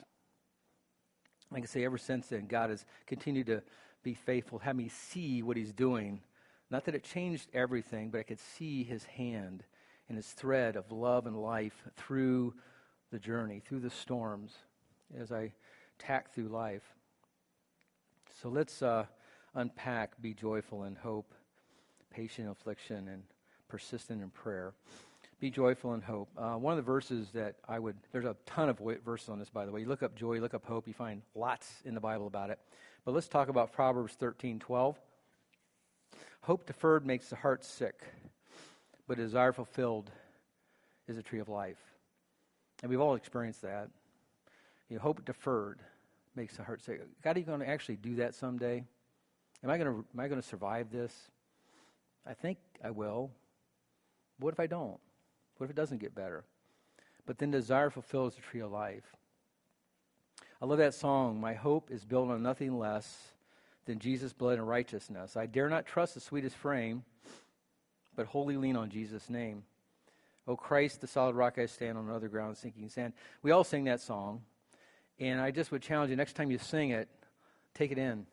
Like 1.50 1.62
I 1.62 1.66
say, 1.66 1.84
ever 1.84 1.98
since 1.98 2.28
then, 2.28 2.46
God 2.46 2.70
has 2.70 2.84
continued 3.06 3.46
to 3.46 3.62
be 4.02 4.14
faithful, 4.14 4.58
have 4.58 4.76
me 4.76 4.88
see 4.88 5.42
what 5.42 5.56
He's 5.56 5.72
doing. 5.72 6.20
Not 6.70 6.84
that 6.84 6.94
it 6.94 7.04
changed 7.04 7.48
everything, 7.54 8.10
but 8.10 8.18
I 8.18 8.24
could 8.24 8.40
see 8.40 8.84
His 8.84 9.04
hand 9.04 9.64
and 10.08 10.16
His 10.16 10.28
thread 10.28 10.76
of 10.76 10.92
love 10.92 11.26
and 11.26 11.40
life 11.40 11.82
through 11.96 12.54
the 13.10 13.18
journey, 13.18 13.62
through 13.66 13.80
the 13.80 13.90
storms, 13.90 14.54
as 15.18 15.32
I 15.32 15.52
tack 15.98 16.34
through 16.34 16.48
life. 16.48 16.82
So 18.42 18.48
let's 18.48 18.82
uh, 18.82 19.06
unpack 19.54 20.20
be 20.20 20.34
joyful 20.34 20.84
in 20.84 20.94
hope, 20.94 21.32
patient 22.10 22.46
in 22.46 22.52
affliction, 22.52 23.08
and 23.08 23.22
persistent 23.68 24.22
in 24.22 24.30
prayer. 24.30 24.74
Be 25.40 25.50
joyful 25.50 25.94
in 25.94 26.02
hope. 26.02 26.28
Uh, 26.36 26.54
one 26.54 26.72
of 26.72 26.76
the 26.76 26.82
verses 26.82 27.28
that 27.32 27.56
I 27.68 27.78
would, 27.78 27.96
there's 28.12 28.24
a 28.24 28.36
ton 28.44 28.68
of 28.68 28.78
verses 29.04 29.28
on 29.28 29.38
this, 29.38 29.48
by 29.48 29.64
the 29.64 29.72
way. 29.72 29.80
You 29.80 29.86
look 29.86 30.02
up 30.02 30.16
joy, 30.16 30.34
you 30.34 30.40
look 30.40 30.54
up 30.54 30.64
hope, 30.64 30.88
you 30.88 30.94
find 30.94 31.22
lots 31.34 31.74
in 31.84 31.94
the 31.94 32.00
Bible 32.00 32.26
about 32.26 32.50
it. 32.50 32.58
But 33.04 33.14
let's 33.14 33.28
talk 33.28 33.48
about 33.48 33.72
Proverbs 33.72 34.14
13 34.14 34.58
12. 34.58 34.98
Hope 36.42 36.66
deferred 36.66 37.06
makes 37.06 37.28
the 37.28 37.36
heart 37.36 37.64
sick, 37.64 38.02
but 39.06 39.16
desire 39.16 39.52
fulfilled 39.52 40.10
is 41.06 41.18
a 41.18 41.22
tree 41.22 41.40
of 41.40 41.48
life. 41.48 41.78
And 42.82 42.90
we've 42.90 43.00
all 43.00 43.14
experienced 43.14 43.62
that. 43.62 43.88
You 44.88 44.96
know, 44.96 45.02
hope 45.02 45.24
deferred 45.24 45.80
makes 46.34 46.56
the 46.56 46.62
heart 46.62 46.82
sick. 46.82 47.00
God, 47.22 47.36
are 47.36 47.40
you 47.40 47.44
going 47.44 47.60
to 47.60 47.68
actually 47.68 47.96
do 47.96 48.16
that 48.16 48.34
someday? 48.34 48.84
Am 49.64 49.70
I 49.70 49.76
going 49.76 49.90
to, 49.90 50.04
am 50.14 50.20
I 50.20 50.28
going 50.28 50.40
to 50.40 50.46
survive 50.46 50.90
this? 50.90 51.12
I 52.26 52.34
think 52.34 52.58
I 52.82 52.90
will. 52.90 53.30
What 54.38 54.54
if 54.54 54.60
I 54.60 54.66
don't? 54.66 54.98
What 55.56 55.64
if 55.64 55.70
it 55.70 55.76
doesn't 55.76 55.98
get 55.98 56.14
better? 56.14 56.44
But 57.26 57.38
then 57.38 57.50
desire 57.50 57.90
fulfills 57.90 58.36
the 58.36 58.42
tree 58.42 58.60
of 58.60 58.70
life. 58.70 59.16
I 60.62 60.66
love 60.66 60.78
that 60.78 60.94
song. 60.94 61.40
My 61.40 61.54
hope 61.54 61.90
is 61.90 62.04
built 62.04 62.30
on 62.30 62.42
nothing 62.42 62.78
less 62.78 63.32
than 63.88 63.98
Jesus' 63.98 64.34
blood 64.34 64.58
and 64.58 64.68
righteousness. 64.68 65.34
I 65.34 65.46
dare 65.46 65.70
not 65.70 65.86
trust 65.86 66.12
the 66.12 66.20
sweetest 66.20 66.54
frame, 66.54 67.04
but 68.14 68.26
wholly 68.26 68.58
lean 68.58 68.76
on 68.76 68.90
Jesus' 68.90 69.30
name. 69.30 69.64
O 70.46 70.56
Christ, 70.56 71.00
the 71.00 71.06
solid 71.06 71.34
rock 71.34 71.58
I 71.58 71.64
stand 71.64 71.96
on 71.96 72.10
other 72.10 72.28
ground, 72.28 72.58
sinking 72.58 72.90
sand. 72.90 73.14
We 73.42 73.50
all 73.50 73.64
sing 73.64 73.84
that 73.84 74.02
song. 74.02 74.42
And 75.18 75.40
I 75.40 75.50
just 75.50 75.72
would 75.72 75.80
challenge 75.80 76.10
you 76.10 76.16
next 76.16 76.34
time 76.34 76.50
you 76.50 76.58
sing 76.58 76.90
it, 76.90 77.08
take 77.72 77.90
it 77.90 77.96
in. 77.96 78.26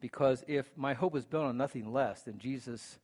Because 0.00 0.42
if 0.48 0.66
my 0.74 0.94
hope 0.94 1.14
is 1.16 1.26
built 1.26 1.44
on 1.44 1.58
nothing 1.58 1.92
less 1.92 2.22
than 2.22 2.38
Jesus' 2.38 2.98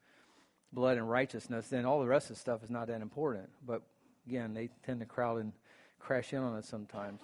blood 0.72 0.96
and 0.96 1.08
righteousness, 1.08 1.68
then 1.68 1.84
all 1.84 2.00
the 2.00 2.06
rest 2.06 2.30
of 2.30 2.36
the 2.36 2.40
stuff 2.40 2.64
is 2.64 2.70
not 2.70 2.86
that 2.86 3.02
important. 3.02 3.50
But 3.66 3.82
again, 4.26 4.54
they 4.54 4.70
tend 4.86 5.00
to 5.00 5.06
crowd 5.06 5.42
and 5.42 5.52
crash 5.98 6.32
in 6.32 6.38
on 6.38 6.56
it 6.56 6.64
sometimes. 6.64 7.20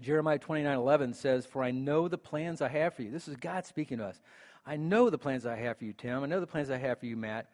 Jeremiah 0.00 0.38
29 0.38 0.76
11 0.76 1.14
says, 1.14 1.46
For 1.46 1.62
I 1.62 1.70
know 1.70 2.08
the 2.08 2.18
plans 2.18 2.62
I 2.62 2.68
have 2.68 2.94
for 2.94 3.02
you. 3.02 3.10
This 3.10 3.28
is 3.28 3.36
God 3.36 3.66
speaking 3.66 3.98
to 3.98 4.06
us. 4.06 4.20
I 4.66 4.76
know 4.76 5.10
the 5.10 5.18
plans 5.18 5.46
I 5.46 5.56
have 5.56 5.78
for 5.78 5.84
you, 5.84 5.92
Tim. 5.92 6.22
I 6.22 6.26
know 6.26 6.40
the 6.40 6.46
plans 6.46 6.70
I 6.70 6.76
have 6.76 7.00
for 7.00 7.06
you, 7.06 7.16
Matt, 7.16 7.50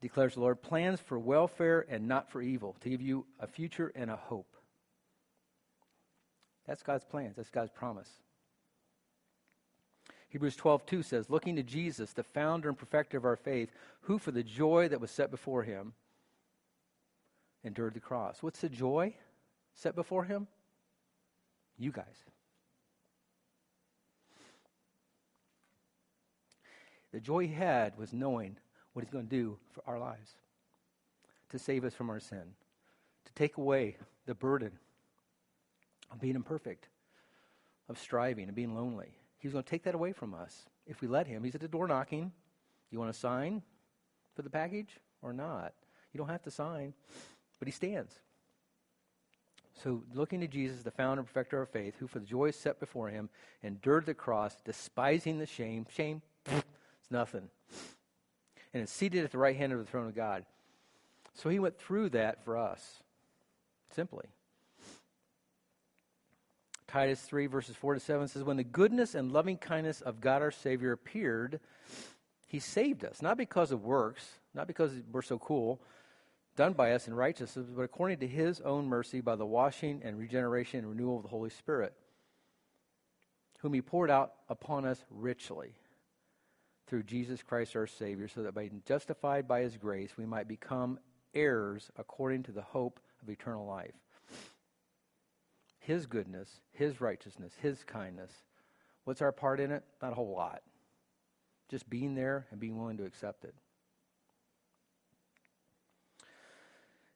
declares 0.00 0.34
the 0.34 0.40
Lord. 0.40 0.60
Plans 0.62 1.00
for 1.00 1.18
welfare 1.18 1.86
and 1.88 2.06
not 2.06 2.30
for 2.30 2.42
evil, 2.42 2.76
to 2.80 2.88
give 2.88 3.00
you 3.00 3.26
a 3.40 3.46
future 3.46 3.92
and 3.94 4.10
a 4.10 4.16
hope. 4.16 4.56
That's 6.66 6.82
God's 6.82 7.04
plans. 7.04 7.36
That's 7.36 7.50
God's 7.50 7.70
promise. 7.70 8.10
Hebrews 10.28 10.56
12, 10.56 10.84
2 10.84 11.02
says, 11.02 11.30
Looking 11.30 11.56
to 11.56 11.62
Jesus, 11.62 12.12
the 12.12 12.22
founder 12.22 12.68
and 12.68 12.76
perfecter 12.76 13.16
of 13.16 13.24
our 13.24 13.36
faith, 13.36 13.70
who 14.02 14.18
for 14.18 14.30
the 14.30 14.42
joy 14.42 14.88
that 14.88 15.00
was 15.00 15.10
set 15.10 15.30
before 15.30 15.62
him 15.62 15.94
endured 17.64 17.94
the 17.94 18.00
cross. 18.00 18.42
What's 18.42 18.60
the 18.60 18.68
joy 18.68 19.14
set 19.74 19.94
before 19.94 20.24
him? 20.24 20.46
You 21.78 21.92
guys. 21.92 22.24
The 27.12 27.20
joy 27.20 27.46
he 27.46 27.54
had 27.54 27.96
was 27.96 28.12
knowing 28.12 28.56
what 28.92 29.04
he's 29.04 29.12
going 29.12 29.26
to 29.26 29.30
do 29.30 29.58
for 29.72 29.82
our 29.86 29.98
lives 29.98 30.32
to 31.50 31.58
save 31.58 31.84
us 31.84 31.94
from 31.94 32.10
our 32.10 32.20
sin, 32.20 32.42
to 33.24 33.32
take 33.32 33.56
away 33.56 33.96
the 34.26 34.34
burden 34.34 34.72
of 36.10 36.20
being 36.20 36.34
imperfect, 36.34 36.88
of 37.88 37.98
striving 37.98 38.44
and 38.44 38.54
being 38.54 38.74
lonely. 38.74 39.16
He's 39.38 39.52
going 39.52 39.64
to 39.64 39.70
take 39.70 39.84
that 39.84 39.94
away 39.94 40.12
from 40.12 40.34
us 40.34 40.66
if 40.86 41.00
we 41.00 41.08
let 41.08 41.26
him. 41.26 41.44
He's 41.44 41.54
at 41.54 41.60
the 41.60 41.68
door 41.68 41.86
knocking. 41.86 42.32
You 42.90 42.98
want 42.98 43.12
to 43.12 43.18
sign 43.18 43.62
for 44.34 44.42
the 44.42 44.50
package 44.50 44.98
or 45.22 45.32
not? 45.32 45.72
You 46.12 46.18
don't 46.18 46.28
have 46.28 46.42
to 46.42 46.50
sign, 46.50 46.92
but 47.58 47.68
he 47.68 47.72
stands. 47.72 48.12
So, 49.82 50.02
looking 50.12 50.40
to 50.40 50.48
Jesus, 50.48 50.82
the 50.82 50.90
founder 50.90 51.20
and 51.20 51.26
perfecter 51.26 51.56
of 51.56 51.68
our 51.68 51.72
faith, 51.72 51.94
who 51.98 52.08
for 52.08 52.18
the 52.18 52.26
joy 52.26 52.50
set 52.50 52.80
before 52.80 53.08
him 53.08 53.28
endured 53.62 54.06
the 54.06 54.14
cross, 54.14 54.56
despising 54.64 55.38
the 55.38 55.46
shame. 55.46 55.86
Shame, 55.94 56.22
it's 56.46 57.10
nothing. 57.10 57.48
And 58.74 58.82
is 58.82 58.90
seated 58.90 59.24
at 59.24 59.30
the 59.30 59.38
right 59.38 59.56
hand 59.56 59.72
of 59.72 59.78
the 59.78 59.84
throne 59.84 60.08
of 60.08 60.16
God. 60.16 60.44
So, 61.34 61.48
he 61.48 61.60
went 61.60 61.78
through 61.78 62.10
that 62.10 62.44
for 62.44 62.56
us, 62.56 63.02
simply. 63.94 64.26
Titus 66.88 67.20
3, 67.20 67.46
verses 67.46 67.76
4 67.76 67.94
to 67.94 68.00
7 68.00 68.28
says, 68.28 68.42
When 68.42 68.56
the 68.56 68.64
goodness 68.64 69.14
and 69.14 69.30
loving 69.30 69.58
kindness 69.58 70.00
of 70.00 70.20
God 70.20 70.42
our 70.42 70.50
Savior 70.50 70.92
appeared, 70.92 71.60
he 72.46 72.58
saved 72.58 73.04
us, 73.04 73.20
not 73.20 73.36
because 73.36 73.70
of 73.70 73.84
works, 73.84 74.26
not 74.54 74.66
because 74.66 74.90
we're 75.12 75.22
so 75.22 75.38
cool, 75.38 75.80
done 76.58 76.72
by 76.72 76.92
us 76.92 77.06
in 77.06 77.14
righteousness, 77.14 77.68
but 77.72 77.82
according 77.82 78.18
to 78.18 78.26
his 78.26 78.60
own 78.62 78.88
mercy 78.88 79.20
by 79.20 79.36
the 79.36 79.46
washing 79.46 80.02
and 80.04 80.18
regeneration 80.18 80.80
and 80.80 80.88
renewal 80.88 81.16
of 81.16 81.22
the 81.22 81.28
Holy 81.28 81.50
Spirit, 81.50 81.94
whom 83.60 83.72
he 83.72 83.80
poured 83.80 84.10
out 84.10 84.32
upon 84.48 84.84
us 84.84 85.04
richly 85.08 85.76
through 86.88 87.04
Jesus 87.04 87.44
Christ 87.44 87.76
our 87.76 87.86
Savior, 87.86 88.26
so 88.26 88.42
that 88.42 88.56
by 88.56 88.68
justified 88.84 89.46
by 89.46 89.60
his 89.60 89.76
grace 89.76 90.16
we 90.16 90.26
might 90.26 90.48
become 90.48 90.98
heirs 91.32 91.92
according 91.96 92.42
to 92.42 92.52
the 92.52 92.62
hope 92.62 92.98
of 93.22 93.30
eternal 93.30 93.64
life. 93.64 93.94
His 95.78 96.06
goodness, 96.06 96.50
His 96.72 97.00
righteousness, 97.00 97.52
His 97.62 97.84
kindness. 97.84 98.32
What's 99.04 99.22
our 99.22 99.32
part 99.32 99.60
in 99.60 99.70
it? 99.70 99.84
Not 100.02 100.10
a 100.10 100.16
whole 100.16 100.34
lot. 100.34 100.62
Just 101.70 101.88
being 101.88 102.16
there 102.16 102.46
and 102.50 102.58
being 102.58 102.76
willing 102.76 102.96
to 102.96 103.04
accept 103.04 103.44
it. 103.44 103.54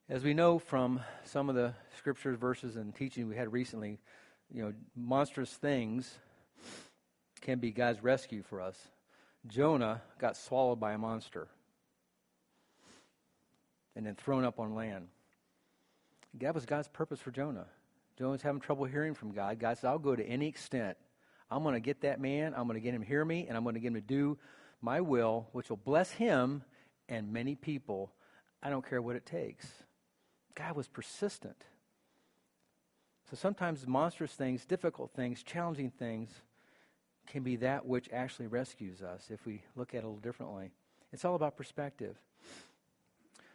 As 0.08 0.24
we 0.24 0.34
know 0.34 0.58
from 0.58 1.00
some 1.24 1.48
of 1.48 1.54
the 1.54 1.74
scriptures, 1.96 2.36
verses, 2.36 2.76
and 2.76 2.94
teaching 2.94 3.28
we 3.28 3.36
had 3.36 3.52
recently, 3.52 4.00
you 4.52 4.62
know, 4.62 4.72
monstrous 4.96 5.50
things 5.50 6.12
can 7.40 7.60
be 7.60 7.70
God's 7.70 8.02
rescue 8.02 8.42
for 8.42 8.60
us. 8.60 8.76
Jonah 9.46 10.02
got 10.18 10.36
swallowed 10.36 10.80
by 10.80 10.92
a 10.92 10.98
monster 10.98 11.48
and 13.94 14.04
then 14.04 14.16
thrown 14.16 14.44
up 14.44 14.58
on 14.58 14.74
land. 14.74 15.06
That 16.40 16.54
was 16.54 16.66
God's 16.66 16.88
purpose 16.88 17.20
for 17.20 17.30
Jonah. 17.30 17.66
Jonah's 18.18 18.42
having 18.42 18.60
trouble 18.60 18.84
hearing 18.84 19.14
from 19.14 19.32
God. 19.32 19.58
God 19.58 19.76
says, 19.76 19.84
I'll 19.84 19.98
go 19.98 20.16
to 20.16 20.24
any 20.24 20.48
extent. 20.48 20.96
I'm 21.50 21.62
going 21.62 21.74
to 21.74 21.80
get 21.80 22.00
that 22.02 22.20
man, 22.20 22.54
I'm 22.56 22.66
going 22.66 22.74
to 22.78 22.80
get 22.80 22.94
him 22.94 23.02
to 23.02 23.06
hear 23.06 23.24
me, 23.24 23.46
and 23.46 23.56
I'm 23.56 23.62
going 23.62 23.74
to 23.74 23.80
get 23.80 23.88
him 23.88 23.94
to 23.94 24.00
do 24.00 24.38
my 24.80 25.00
will, 25.00 25.48
which 25.52 25.68
will 25.68 25.76
bless 25.76 26.10
him 26.10 26.64
and 27.08 27.32
many 27.32 27.54
people. 27.54 28.12
I 28.62 28.70
don't 28.70 28.88
care 28.88 29.00
what 29.00 29.16
it 29.16 29.26
takes. 29.26 29.66
God 30.54 30.76
was 30.76 30.88
persistent. 30.88 31.64
So 33.30 33.36
sometimes 33.36 33.86
monstrous 33.86 34.32
things, 34.32 34.64
difficult 34.64 35.12
things, 35.14 35.42
challenging 35.42 35.90
things 35.90 36.30
can 37.26 37.42
be 37.42 37.56
that 37.56 37.86
which 37.86 38.08
actually 38.12 38.48
rescues 38.48 39.02
us 39.02 39.28
if 39.30 39.46
we 39.46 39.62
look 39.76 39.94
at 39.94 39.98
it 39.98 40.04
a 40.04 40.06
little 40.06 40.20
differently. 40.20 40.70
It's 41.12 41.24
all 41.24 41.34
about 41.34 41.56
perspective. 41.56 42.16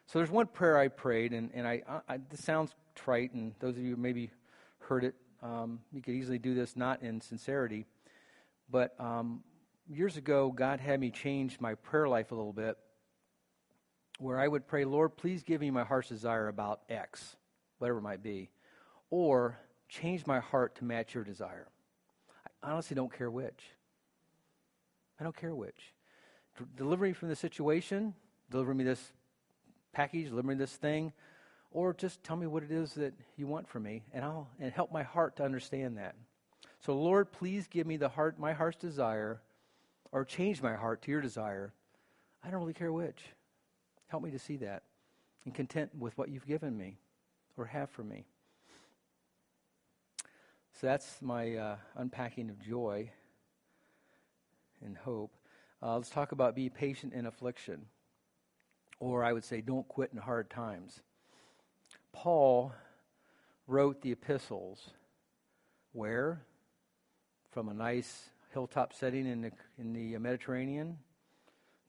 So 0.07 0.19
there's 0.19 0.31
one 0.31 0.47
prayer 0.47 0.77
I 0.77 0.87
prayed, 0.87 1.33
and, 1.33 1.51
and 1.53 1.67
I, 1.67 1.83
I, 2.07 2.17
this 2.29 2.43
sounds 2.43 2.73
trite, 2.95 3.33
and 3.33 3.53
those 3.59 3.75
of 3.75 3.83
you 3.83 3.95
who 3.95 4.01
maybe 4.01 4.31
heard 4.79 5.03
it. 5.03 5.15
Um, 5.43 5.79
you 5.91 6.01
could 6.01 6.13
easily 6.15 6.39
do 6.39 6.55
this 6.55 6.75
not 6.75 7.01
in 7.03 7.21
sincerity. 7.21 7.85
But 8.69 8.99
um, 8.99 9.43
years 9.87 10.17
ago, 10.17 10.51
God 10.51 10.79
had 10.79 10.99
me 10.99 11.11
change 11.11 11.59
my 11.59 11.75
prayer 11.75 12.07
life 12.07 12.31
a 12.31 12.35
little 12.35 12.53
bit, 12.53 12.77
where 14.17 14.39
I 14.39 14.47
would 14.47 14.67
pray, 14.67 14.85
Lord, 14.85 15.15
please 15.15 15.43
give 15.43 15.61
me 15.61 15.71
my 15.71 15.83
heart's 15.83 16.09
desire 16.09 16.47
about 16.47 16.81
X, 16.89 17.35
whatever 17.77 17.99
it 17.99 18.03
might 18.03 18.23
be, 18.23 18.49
or 19.09 19.57
change 19.89 20.25
my 20.25 20.39
heart 20.39 20.75
to 20.75 20.85
match 20.85 21.13
your 21.13 21.23
desire. 21.23 21.67
I 22.63 22.71
honestly 22.71 22.95
don't 22.95 23.15
care 23.15 23.29
which. 23.29 23.63
I 25.19 25.23
don't 25.23 25.35
care 25.35 25.55
which. 25.55 25.93
Deliver 26.75 27.05
me 27.05 27.13
from 27.13 27.29
the 27.29 27.35
situation, 27.35 28.13
deliver 28.49 28.73
me 28.73 28.83
this 28.83 29.13
package, 29.93 30.29
deliver 30.29 30.47
me 30.47 30.55
this 30.55 30.75
thing, 30.75 31.13
or 31.71 31.93
just 31.93 32.23
tell 32.23 32.35
me 32.35 32.47
what 32.47 32.63
it 32.63 32.71
is 32.71 32.93
that 32.93 33.13
you 33.35 33.45
want 33.45 33.67
from 33.67 33.83
me, 33.83 34.03
and 34.13 34.25
I'll 34.25 34.47
and 34.59 34.71
help 34.71 34.91
my 34.91 35.03
heart 35.03 35.35
to 35.37 35.43
understand 35.43 35.97
that. 35.97 36.15
So, 36.79 36.95
Lord, 36.95 37.31
please 37.31 37.67
give 37.67 37.85
me 37.85 37.97
the 37.97 38.09
heart, 38.09 38.39
my 38.39 38.53
heart's 38.53 38.77
desire, 38.77 39.41
or 40.11 40.25
change 40.25 40.61
my 40.61 40.75
heart 40.75 41.01
to 41.03 41.11
your 41.11 41.21
desire. 41.21 41.73
I 42.43 42.49
don't 42.49 42.59
really 42.59 42.73
care 42.73 42.93
which. 42.93 43.21
Help 44.07 44.23
me 44.23 44.31
to 44.31 44.39
see 44.39 44.57
that 44.57 44.83
and 45.45 45.53
content 45.53 45.91
with 45.97 46.17
what 46.17 46.29
you've 46.29 46.45
given 46.45 46.77
me 46.77 46.97
or 47.57 47.65
have 47.65 47.89
for 47.89 48.03
me. 48.03 48.25
So 50.73 50.87
that's 50.87 51.21
my 51.21 51.55
uh, 51.55 51.75
unpacking 51.95 52.49
of 52.49 52.59
joy 52.59 53.09
and 54.85 54.95
hope. 54.97 55.33
Uh, 55.81 55.95
let's 55.95 56.09
talk 56.09 56.31
about 56.31 56.55
be 56.55 56.69
patient 56.69 57.13
in 57.13 57.25
affliction. 57.25 57.85
Or 58.99 59.23
I 59.23 59.33
would 59.33 59.43
say, 59.43 59.61
don't 59.61 59.87
quit 59.87 60.11
in 60.13 60.19
hard 60.19 60.49
times. 60.49 61.01
Paul 62.13 62.73
wrote 63.67 64.01
the 64.01 64.11
epistles 64.11 64.91
where? 65.93 66.41
From 67.51 67.69
a 67.69 67.73
nice 67.73 68.29
hilltop 68.53 68.93
setting 68.93 69.25
in 69.25 69.41
the, 69.41 69.51
in 69.79 69.93
the 69.93 70.17
Mediterranean? 70.19 70.97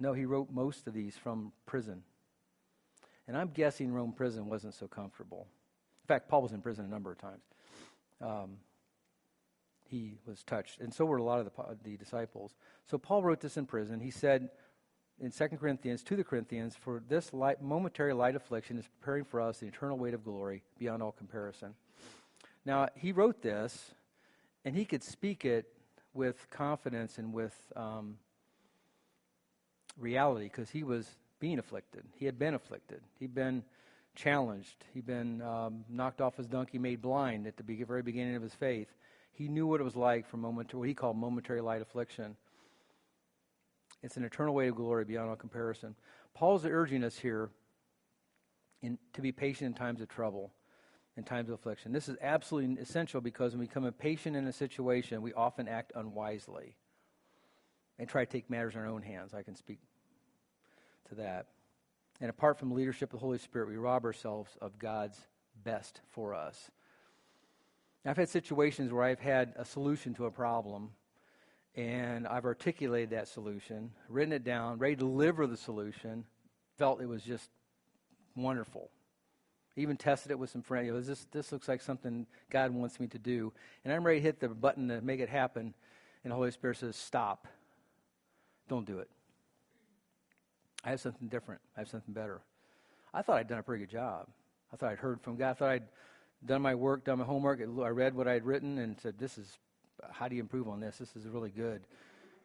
No, 0.01 0.13
he 0.13 0.25
wrote 0.25 0.51
most 0.51 0.87
of 0.87 0.95
these 0.95 1.17
from 1.17 1.53
prison. 1.67 2.05
And 3.29 3.37
I'm 3.37 3.49
guessing 3.49 3.93
Rome 3.93 4.13
prison 4.13 4.49
wasn't 4.49 4.75
so 4.75 4.89
comfortable. 4.89 5.47
In 6.03 6.07
fact, 6.07 6.29
Paul 6.29 6.43
was 6.43 6.53
in 6.53 6.63
prison 6.63 6.87
a 6.87 6.89
number 6.89 7.13
of 7.13 7.19
times. 7.19 7.43
Um, 8.23 8.57
he 9.85 10.15
was 10.27 10.43
touched, 10.43 10.81
and 10.81 10.93
so 10.93 11.05
were 11.05 11.19
a 11.19 11.23
lot 11.23 11.39
of 11.39 11.45
the, 11.45 11.91
the 11.91 11.97
disciples. 11.97 12.57
So 12.87 12.99
Paul 12.99 13.23
wrote 13.23 13.41
this 13.41 13.57
in 13.57 13.67
prison. 13.67 14.01
He 14.01 14.11
said 14.11 14.49
in 15.21 15.31
2 15.31 15.49
Corinthians 15.61 16.03
to 16.05 16.17
the 16.17 16.25
Corinthians, 16.25 16.75
For 16.75 17.03
this 17.07 17.33
light, 17.33 17.63
momentary 17.63 18.15
light 18.15 18.35
affliction 18.35 18.79
is 18.79 18.87
preparing 18.87 19.25
for 19.25 19.41
us 19.41 19.59
the 19.59 19.67
eternal 19.67 19.99
weight 19.99 20.15
of 20.15 20.25
glory 20.25 20.63
beyond 20.79 21.03
all 21.03 21.13
comparison. 21.13 21.75
Now, 22.65 22.89
he 22.95 23.13
wrote 23.13 23.43
this, 23.43 23.95
and 24.65 24.75
he 24.75 24.85
could 24.85 25.03
speak 25.03 25.45
it 25.45 25.67
with 26.15 26.49
confidence 26.51 27.19
and 27.19 27.33
with 27.33 27.55
um, 27.77 28.17
reality 29.99 30.47
because 30.47 30.71
he 30.71 30.83
was 30.83 31.09
being 31.41 31.59
afflicted. 31.59 32.05
He 32.15 32.27
had 32.27 32.39
been 32.39 32.55
afflicted. 32.55 33.01
He'd 33.19 33.35
been 33.35 33.63
challenged. 34.15 34.85
He'd 34.95 35.07
been 35.07 35.41
um, 35.43 35.85
knocked 35.89 36.21
off 36.21 36.37
his 36.37 36.47
donkey, 36.47 36.79
made 36.79 37.01
blind 37.01 37.47
at 37.47 37.57
the 37.57 37.63
very 37.63 38.03
beginning 38.03 38.37
of 38.37 38.43
his 38.43 38.55
faith. 38.55 38.89
He 39.33 39.49
knew 39.49 39.67
what 39.67 39.81
it 39.81 39.85
was 39.85 39.97
like 39.97 40.27
for 40.29 40.37
moment, 40.37 40.75
what 40.75 40.89
he 40.89 40.95
called 40.95 41.17
momentary 41.17 41.61
light 41.61 41.81
affliction. 41.81 42.37
It's 44.03 44.17
an 44.17 44.25
eternal 44.25 44.55
way 44.55 44.69
of 44.69 44.75
glory 44.75 45.05
beyond 45.05 45.31
all 45.31 45.37
comparison. 45.37 45.95
Paul's 46.35 46.65
urging 46.65 47.05
us 47.05 47.17
here 47.19 47.51
in, 48.83 48.99
to 49.13 49.21
be 49.21 49.33
patient 49.33 49.69
in 49.69 49.75
times 49.75 50.01
of 50.01 50.09
trouble, 50.09 50.53
in 51.17 51.25
times 51.25 51.49
of 51.49 51.55
affliction. 51.55 51.93
This 51.93 52.09
is 52.09 52.17
absolutely 52.21 52.81
essential 52.81 53.21
because 53.21 53.53
when 53.53 53.61
we 53.61 53.67
become 53.67 53.85
impatient 53.85 54.37
in 54.37 54.47
a 54.47 54.53
situation, 54.53 55.23
we 55.23 55.33
often 55.33 55.69
act 55.69 55.93
unwisely 55.95 56.75
and 57.99 58.09
try 58.09 58.25
to 58.25 58.31
take 58.31 58.49
matters 58.49 58.75
in 58.75 58.81
our 58.81 58.87
own 58.87 59.03
hands. 59.03 59.35
I 59.35 59.43
can 59.43 59.57
speak 59.57 59.79
to 61.09 61.17
that. 61.17 61.47
And 62.21 62.31
apart 62.31 62.59
from 62.59 62.73
leadership 62.73 63.13
of 63.13 63.21
the 63.21 63.25
Holy 63.25 63.39
Spirit, 63.39 63.69
we 63.69 63.77
rob 63.77 64.05
ourselves 64.05 64.57
of 64.61 64.79
God's 64.79 65.19
best 65.65 66.01
for 66.09 66.35
us. 66.35 66.71
I've 68.05 68.17
had 68.17 68.29
situations 68.29 68.93
where 68.93 69.05
I've 69.05 69.21
had 69.21 69.53
a 69.57 69.65
solution 69.65 70.15
to 70.15 70.27
a 70.27 70.31
problem 70.31 70.91
and 71.77 72.27
I've 72.27 72.45
articulated 72.45 73.11
that 73.11 73.29
solution, 73.29 73.93
written 74.09 74.33
it 74.33 74.43
down, 74.43 74.79
ready 74.79 74.97
to 74.97 75.01
deliver 75.01 75.47
the 75.47 75.57
solution, 75.57 76.25
felt 76.77 77.01
it 77.01 77.07
was 77.07 77.23
just 77.23 77.51
wonderful. 78.35 78.91
Even 79.77 79.97
tested 79.97 80.33
it 80.33 80.39
with 80.39 80.51
some 80.51 80.63
friends. 80.63 80.87
You 80.87 80.95
know, 80.95 81.01
this, 81.01 81.27
this 81.31 81.53
looks 81.53 81.69
like 81.69 81.81
something 81.81 82.27
God 82.51 82.73
wants 82.73 82.99
me 82.99 83.07
to 83.09 83.19
do. 83.19 83.53
And 83.85 83.93
I'm 83.93 84.05
ready 84.05 84.19
to 84.19 84.25
hit 84.25 84.41
the 84.41 84.49
button 84.49 84.89
to 84.89 85.01
make 85.01 85.21
it 85.21 85.29
happen. 85.29 85.73
And 86.25 86.33
the 86.33 86.35
Holy 86.35 86.51
Spirit 86.51 86.79
says, 86.79 86.97
Stop. 86.97 87.47
Don't 88.69 88.87
do 88.87 88.99
it. 88.99 89.09
I 90.89 90.93
have 90.93 91.01
something 91.01 91.29
different. 91.29 91.61
I 91.77 91.81
have 91.81 91.89
something 91.91 92.15
better. 92.15 92.41
I 93.13 93.21
thought 93.21 93.37
I'd 93.37 93.47
done 93.47 93.59
a 93.59 93.63
pretty 93.63 93.85
good 93.85 93.93
job. 93.93 94.27
I 94.73 94.77
thought 94.77 94.91
I'd 94.91 94.99
heard 94.99 95.21
from 95.21 95.37
God. 95.37 95.51
I 95.51 95.53
thought 95.53 95.69
I'd 95.69 95.89
done 96.47 96.63
my 96.63 96.75
work, 96.75 97.05
done 97.05 97.19
my 97.19 97.27
homework. 97.27 97.61
I 97.61 97.89
read 97.89 98.15
what 98.15 98.27
I'd 98.27 98.43
written 98.47 98.79
and 98.79 98.99
said, 98.99 99.19
This 99.19 99.37
is 99.37 99.59
how 100.11 100.29
do 100.29 100.35
you 100.35 100.41
improve 100.41 100.67
on 100.67 100.81
this? 100.81 100.97
This 100.97 101.15
is 101.15 101.27
really 101.27 101.51
good. 101.51 101.83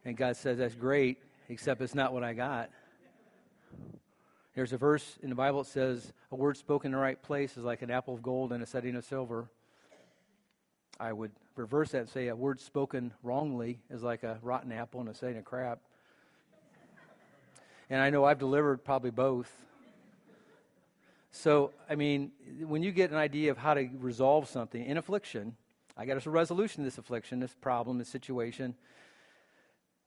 And 0.04 0.18
God 0.18 0.36
says, 0.36 0.58
That's 0.58 0.76
great, 0.76 1.20
except 1.48 1.82
it's 1.82 1.96
not 1.96 2.12
what 2.12 2.26
I 2.26 2.34
got. 2.34 2.70
There's 4.56 4.74
a 4.74 4.78
verse 4.78 5.18
in 5.24 5.30
the 5.30 5.36
Bible 5.36 5.64
that 5.64 5.70
says, 5.70 6.12
A 6.30 6.36
word 6.36 6.58
spoken 6.58 6.88
in 6.88 6.98
the 6.98 7.02
right 7.02 7.22
place 7.24 7.56
is 7.56 7.64
like 7.64 7.82
an 7.82 7.92
apple 7.92 8.14
of 8.14 8.22
gold 8.22 8.52
in 8.52 8.62
a 8.62 8.66
setting 8.66 8.98
of 8.98 9.06
silver. 9.06 9.50
I 11.00 11.14
would 11.14 11.32
reverse 11.56 11.92
that 11.92 12.00
and 12.00 12.10
say, 12.10 12.28
A 12.28 12.36
word 12.36 12.60
spoken 12.60 13.14
wrongly 13.24 13.80
is 13.90 14.04
like 14.04 14.24
a 14.24 14.38
rotten 14.42 14.74
apple 14.74 15.00
in 15.00 15.08
a 15.08 15.14
setting 15.14 15.38
of 15.38 15.46
crap. 15.46 15.80
And 17.94 18.02
I 18.02 18.10
know 18.10 18.26
I've 18.26 18.40
delivered 18.40 18.84
probably 18.84 19.12
both. 19.12 19.52
So, 21.30 21.74
I 21.88 21.94
mean, 21.94 22.32
when 22.66 22.82
you 22.82 22.92
get 22.92 23.12
an 23.12 23.18
idea 23.18 23.52
of 23.52 23.60
how 23.60 23.76
to 23.76 23.88
resolve 24.00 24.50
something 24.50 24.84
in 24.84 24.98
affliction, 24.98 25.56
I 25.96 26.08
got 26.08 26.26
a 26.26 26.30
resolution 26.32 26.84
to 26.84 26.90
this 26.90 26.98
affliction, 26.98 27.40
this 27.40 27.54
problem, 27.54 28.00
this 28.00 28.10
situation. 28.10 28.74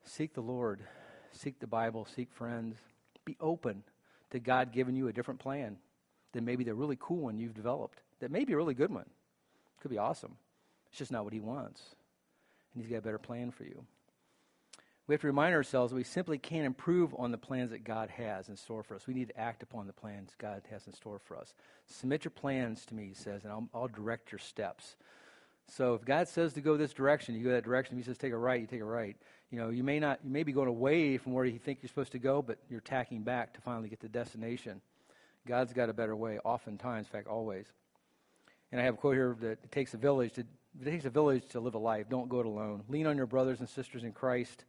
Seek 0.03 0.35
the 0.35 0.41
Lord, 0.41 0.81
seek 1.31 1.61
the 1.61 1.69
Bible, 1.69 2.09
seek 2.13 2.33
friends. 2.33 2.77
Be 3.25 3.37
open 3.41 3.85
to 4.31 4.41
God 4.41 4.73
giving 4.73 4.97
you 4.97 5.07
a 5.07 5.13
different 5.13 5.39
plan 5.39 5.77
than 6.33 6.45
maybe 6.45 6.65
the 6.65 6.75
really 6.75 6.99
cool 6.99 7.19
one 7.19 7.39
you've 7.39 7.55
developed. 7.55 8.03
That 8.19 8.33
may 8.33 8.45
be 8.45 8.55
a 8.55 8.57
really 8.57 8.75
good 8.75 8.93
one. 8.93 9.07
Could 9.81 9.93
be 9.93 9.99
awesome. 9.99 10.35
It's 10.89 10.99
just 10.99 11.13
not 11.13 11.23
what 11.23 11.33
He 11.33 11.39
wants. 11.39 11.83
And 12.75 12.83
He's 12.83 12.91
got 12.91 12.99
a 12.99 13.03
better 13.03 13.19
plan 13.19 13.53
for 13.53 13.63
you. 13.63 13.87
We 15.07 15.15
have 15.15 15.21
to 15.21 15.29
remind 15.29 15.55
ourselves 15.55 15.93
that 15.93 15.97
we 15.97 16.03
simply 16.03 16.37
can't 16.37 16.67
improve 16.67 17.15
on 17.17 17.31
the 17.31 17.39
plans 17.39 17.71
that 17.71 17.85
God 17.85 18.11
has 18.11 18.49
in 18.49 18.57
store 18.57 18.83
for 18.83 18.97
us. 18.97 19.07
We 19.07 19.15
need 19.15 19.29
to 19.29 19.39
act 19.39 19.63
upon 19.63 19.87
the 19.87 19.93
plans 19.93 20.33
God 20.37 20.63
has 20.71 20.87
in 20.87 20.93
store 20.93 21.21
for 21.21 21.37
us. 21.37 21.55
Submit 21.87 22.25
your 22.25 22.33
plans 22.33 22.85
to 22.87 22.95
me, 22.95 23.07
he 23.09 23.15
says, 23.15 23.45
and 23.45 23.53
I'll, 23.53 23.69
I'll 23.73 23.89
direct 23.89 24.33
your 24.33 24.41
steps. 24.41 24.97
So 25.69 25.95
if 25.95 26.05
God 26.05 26.29
says 26.29 26.53
to 26.55 26.61
go 26.61 26.77
this 26.77 26.93
direction, 26.93 27.35
you 27.35 27.45
go 27.45 27.51
that 27.51 27.65
direction. 27.65 27.97
If 27.97 28.05
He 28.05 28.11
says 28.11 28.19
take 28.19 28.33
a 28.33 28.37
right, 28.37 28.61
you 28.61 28.67
take 28.67 28.81
a 28.81 28.85
right. 28.85 29.17
You 29.51 29.59
know, 29.59 29.71
you 29.71 29.85
may 29.85 30.01
not, 30.01 30.21
you 30.25 30.31
may 30.31 30.43
be 30.43 30.53
going 30.53 30.69
away 30.69 31.19
from 31.19 31.33
where 31.33 31.45
you 31.45 31.59
think 31.59 31.81
you're 31.83 31.89
supposed 31.89 32.13
to 32.13 32.19
go, 32.19 32.43
but 32.43 32.59
you're 32.69 32.81
tacking 32.81 33.23
back 33.23 33.55
to 33.55 33.61
finally 33.61 33.89
get 33.89 34.01
to 34.01 34.09
destination. 34.09 34.81
God's 35.47 35.73
got 35.73 35.89
a 35.89 35.93
better 35.93 36.17
way, 36.17 36.39
oftentimes, 36.45 37.07
in 37.07 37.13
fact, 37.13 37.29
always. 37.29 37.67
And 38.73 38.81
I 38.81 38.85
have 38.85 38.95
a 38.95 38.97
quote 38.97 39.15
here 39.15 39.37
that 39.41 39.59
it 39.63 39.71
takes 39.71 39.95
a 39.95 39.97
village 39.97 40.33
to 40.35 40.45
it 40.79 40.85
takes 40.85 41.07
a 41.07 41.11
village 41.11 41.47
to 41.51 41.61
live 41.61 41.75
a 41.75 41.79
life. 41.79 42.07
Don't 42.11 42.29
go 42.29 42.41
it 42.41 42.47
alone. 42.47 42.83
Lean 42.89 43.07
on 43.07 43.17
your 43.17 43.27
brothers 43.27 43.61
and 43.61 43.69
sisters 43.69 44.05
in 44.05 44.13
Christ. 44.13 44.65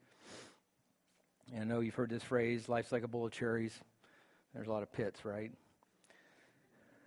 And 1.54 1.62
I 1.62 1.66
know 1.66 1.80
you've 1.80 1.96
heard 1.96 2.10
this 2.10 2.24
phrase, 2.24 2.68
life's 2.68 2.92
like 2.92 3.04
a 3.04 3.08
bowl 3.08 3.26
of 3.26 3.32
cherries. 3.32 3.80
There's 4.54 4.68
a 4.68 4.72
lot 4.72 4.84
of 4.84 4.92
pits, 4.92 5.24
right? 5.24 5.52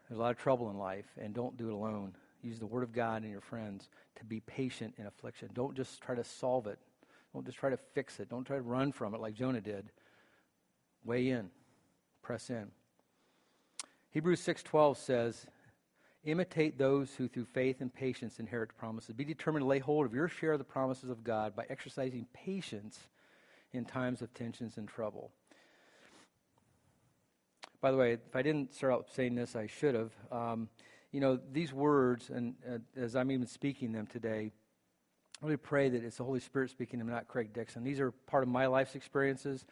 There's 0.09 0.19
a 0.19 0.23
lot 0.23 0.31
of 0.31 0.39
trouble 0.39 0.71
in 0.71 0.79
life, 0.79 1.07
and 1.21 1.35
don't 1.35 1.57
do 1.57 1.69
it 1.69 1.73
alone. 1.73 2.15
Use 2.43 2.59
the 2.59 2.67
Word 2.67 2.83
of 2.83 2.93
God 2.93 3.23
and 3.23 3.31
your 3.31 3.41
friends 3.41 3.89
to 4.17 4.25
be 4.25 4.41
patient 4.41 4.95
in 4.99 5.07
affliction. 5.07 5.51
Don't 5.53 5.77
just 5.77 6.01
try 6.01 6.15
to 6.15 6.25
solve 6.25 6.67
it. 6.67 6.79
Don't 7.33 7.45
just 7.45 7.59
try 7.59 7.71
to 7.71 7.77
fix 7.95 8.19
it. 8.19 8.29
Don't 8.29 8.45
try 8.45 8.57
to 8.57 8.63
run 8.63 8.93
from 8.93 9.15
it 9.15 9.21
like 9.21 9.35
Jonah 9.35 9.61
did. 9.61 9.91
Weigh 11.05 11.29
in. 11.29 11.51
Press 12.23 12.51
in. 12.51 12.71
Hebrews 14.11 14.41
6:12 14.41 14.99
says, 14.99 15.47
"Imitate 16.25 16.77
those 16.77 17.15
who 17.15 17.29
through 17.29 17.45
faith 17.45 17.81
and 17.81 17.93
patience 17.93 18.41
inherit 18.41 18.71
the 18.71 18.75
promises. 18.75 19.15
Be 19.15 19.25
determined 19.25 19.63
to 19.63 19.69
lay 19.69 19.79
hold 19.79 20.07
of 20.07 20.15
your 20.15 20.29
share 20.29 20.53
of 20.53 20.59
the 20.59 20.65
promises 20.65 21.11
of 21.11 21.23
God 21.23 21.55
by 21.55 21.67
exercising 21.69 22.27
patience 22.33 23.09
in 23.73 23.85
times 23.85 24.23
of 24.23 24.33
tensions 24.35 24.77
and 24.77 24.89
trouble." 24.89 25.31
By 27.81 27.91
the 27.91 27.97
way, 27.97 28.13
if 28.13 28.37
I 28.37 28.43
didn't 28.43 28.75
start 28.75 28.93
out 28.93 29.07
saying 29.15 29.35
this, 29.35 29.57
I 29.57 29.67
should 29.67 29.95
have. 29.95 30.13
Um, 30.31 30.69
you 31.13 31.21
know, 31.21 31.41
these 31.53 31.73
words, 31.73 32.31
and 32.31 32.55
uh, 32.69 32.79
as 33.01 33.17
I'm 33.17 33.31
even 33.31 33.47
speaking 33.47 33.93
them 33.93 34.07
today, 34.07 34.53
I 35.43 35.47
really 35.47 35.57
pray 35.57 35.89
that 35.89 36.05
it's 36.05 36.19
the 36.19 36.25
Holy 36.25 36.41
Spirit 36.41 36.71
speaking 36.71 36.99
them, 36.99 37.09
not 37.09 37.27
Craig 37.27 37.53
Dixon. 37.53 37.83
These 37.83 37.99
are 37.99 38.11
part 38.11 38.43
of 38.43 38.49
my 38.49 38.67
life's 38.67 38.95
experiences. 38.95 39.65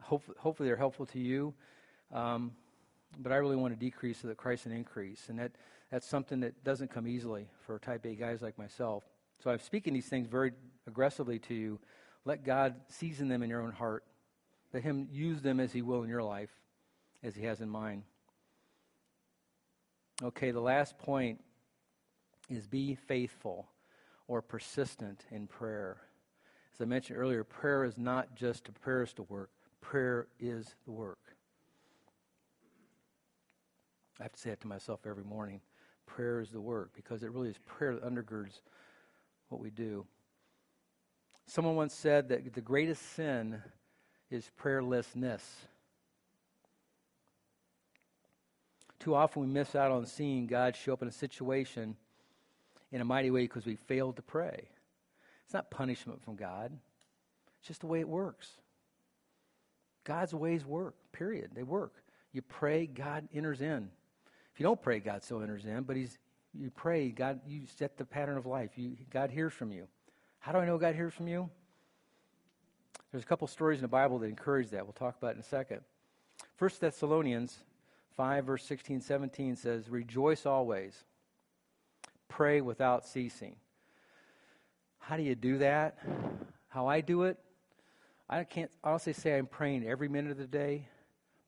Hopefully, 0.00 0.36
hopefully 0.40 0.68
they're 0.68 0.76
helpful 0.76 1.06
to 1.06 1.18
you. 1.20 1.54
Um, 2.12 2.52
but 3.18 3.30
I 3.30 3.36
really 3.36 3.56
want 3.56 3.72
to 3.72 3.78
decrease 3.78 4.18
so 4.20 4.28
that 4.28 4.36
Christ 4.36 4.64
can 4.64 4.72
increase. 4.72 5.28
And 5.28 5.38
that, 5.38 5.52
that's 5.90 6.06
something 6.06 6.40
that 6.40 6.64
doesn't 6.64 6.90
come 6.90 7.06
easily 7.06 7.46
for 7.64 7.78
type 7.78 8.04
A 8.04 8.14
guys 8.14 8.42
like 8.42 8.58
myself. 8.58 9.04
So 9.42 9.50
I'm 9.50 9.60
speaking 9.60 9.94
these 9.94 10.06
things 10.08 10.26
very 10.26 10.52
aggressively 10.86 11.38
to 11.40 11.54
you. 11.54 11.78
Let 12.24 12.44
God 12.44 12.76
season 12.88 13.28
them 13.28 13.42
in 13.42 13.50
your 13.50 13.62
own 13.62 13.72
heart. 13.72 14.04
Let 14.72 14.82
Him 14.82 15.08
use 15.10 15.42
them 15.42 15.60
as 15.60 15.72
He 15.72 15.82
will 15.82 16.02
in 16.02 16.08
your 16.08 16.22
life, 16.22 16.50
as 17.22 17.34
He 17.34 17.44
has 17.44 17.60
in 17.60 17.68
mine. 17.68 18.04
Okay, 20.22 20.50
the 20.50 20.60
last 20.60 20.98
point 20.98 21.40
is 22.48 22.66
be 22.66 22.94
faithful 22.94 23.68
or 24.28 24.40
persistent 24.40 25.24
in 25.30 25.46
prayer. 25.46 25.96
As 26.74 26.80
I 26.80 26.84
mentioned 26.84 27.18
earlier, 27.18 27.44
prayer 27.44 27.84
is 27.84 27.98
not 27.98 28.34
just 28.34 28.68
a 28.68 28.72
prayer 28.72 29.02
is 29.02 29.12
to 29.14 29.24
work, 29.24 29.50
prayer 29.80 30.28
is 30.38 30.74
the 30.84 30.92
work. 30.92 31.18
I 34.20 34.24
have 34.24 34.32
to 34.32 34.40
say 34.40 34.50
it 34.50 34.60
to 34.60 34.68
myself 34.68 35.00
every 35.06 35.24
morning. 35.24 35.60
Prayer 36.06 36.40
is 36.40 36.50
the 36.50 36.60
work 36.60 36.90
because 36.94 37.22
it 37.22 37.32
really 37.32 37.48
is 37.48 37.58
prayer 37.66 37.94
that 37.94 38.04
undergirds 38.04 38.60
what 39.48 39.60
we 39.60 39.70
do. 39.70 40.06
Someone 41.52 41.76
once 41.76 41.92
said 41.92 42.30
that 42.30 42.54
the 42.54 42.62
greatest 42.62 43.02
sin 43.12 43.60
is 44.30 44.50
prayerlessness. 44.58 45.42
Too 48.98 49.14
often 49.14 49.42
we 49.42 49.48
miss 49.48 49.74
out 49.74 49.90
on 49.90 50.06
seeing 50.06 50.46
God 50.46 50.74
show 50.74 50.94
up 50.94 51.02
in 51.02 51.08
a 51.08 51.12
situation 51.12 51.94
in 52.90 53.02
a 53.02 53.04
mighty 53.04 53.30
way 53.30 53.42
because 53.42 53.66
we 53.66 53.76
failed 53.76 54.16
to 54.16 54.22
pray. 54.22 54.62
It's 55.44 55.52
not 55.52 55.70
punishment 55.70 56.24
from 56.24 56.36
God, 56.36 56.72
it's 57.58 57.68
just 57.68 57.82
the 57.82 57.86
way 57.86 58.00
it 58.00 58.08
works. 58.08 58.48
God's 60.04 60.32
ways 60.32 60.64
work, 60.64 60.94
period. 61.12 61.50
They 61.54 61.64
work. 61.64 61.92
You 62.32 62.40
pray, 62.40 62.86
God 62.86 63.28
enters 63.34 63.60
in. 63.60 63.90
If 64.54 64.58
you 64.58 64.64
don't 64.64 64.80
pray, 64.80 65.00
God 65.00 65.22
still 65.22 65.42
enters 65.42 65.66
in, 65.66 65.82
but 65.82 65.96
he's 65.96 66.16
you 66.54 66.70
pray, 66.70 67.10
God, 67.10 67.40
you 67.46 67.66
set 67.76 67.98
the 67.98 68.06
pattern 68.06 68.38
of 68.38 68.46
life. 68.46 68.70
You, 68.76 68.96
God 69.10 69.30
hears 69.30 69.52
from 69.52 69.70
you. 69.70 69.86
How 70.42 70.50
do 70.50 70.58
I 70.58 70.64
know 70.64 70.76
God 70.76 70.96
hears 70.96 71.14
from 71.14 71.28
you? 71.28 71.48
There's 73.12 73.22
a 73.22 73.26
couple 73.26 73.46
stories 73.46 73.78
in 73.78 73.82
the 73.82 73.88
Bible 73.88 74.18
that 74.18 74.26
encourage 74.26 74.70
that. 74.70 74.84
We'll 74.84 74.92
talk 74.92 75.16
about 75.16 75.34
in 75.34 75.40
a 75.40 75.44
second. 75.44 75.82
First 76.56 76.80
Thessalonians 76.80 77.58
5, 78.16 78.44
verse 78.44 78.64
16, 78.64 79.02
17 79.02 79.54
says, 79.54 79.88
Rejoice 79.88 80.44
always, 80.44 81.04
pray 82.26 82.60
without 82.60 83.06
ceasing. 83.06 83.54
How 84.98 85.16
do 85.16 85.22
you 85.22 85.36
do 85.36 85.58
that? 85.58 85.98
How 86.70 86.88
I 86.88 87.02
do 87.02 87.22
it? 87.22 87.38
I 88.28 88.42
can't 88.42 88.70
honestly 88.82 89.12
say 89.12 89.38
I'm 89.38 89.46
praying 89.46 89.86
every 89.86 90.08
minute 90.08 90.32
of 90.32 90.38
the 90.38 90.46
day, 90.48 90.88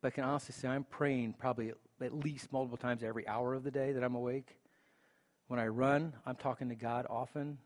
but 0.03 0.09
I 0.09 0.11
can 0.13 0.23
honestly 0.23 0.53
say 0.53 0.69
I'm 0.69 0.85
praying 0.85 1.35
probably 1.37 1.73
at 2.01 2.15
least 2.15 2.53
multiple 2.53 2.79
times 2.79 3.03
every 3.03 3.27
hour 3.27 3.55
of 3.55 3.65
the 3.65 3.73
day 3.73 3.91
that 3.91 4.05
I'm 4.05 4.15
awake. 4.15 4.57
When 5.49 5.59
I 5.59 5.67
run, 5.67 6.13
I'm 6.25 6.37
talking 6.37 6.69
to 6.69 6.77
God 6.77 7.07
often. 7.11 7.59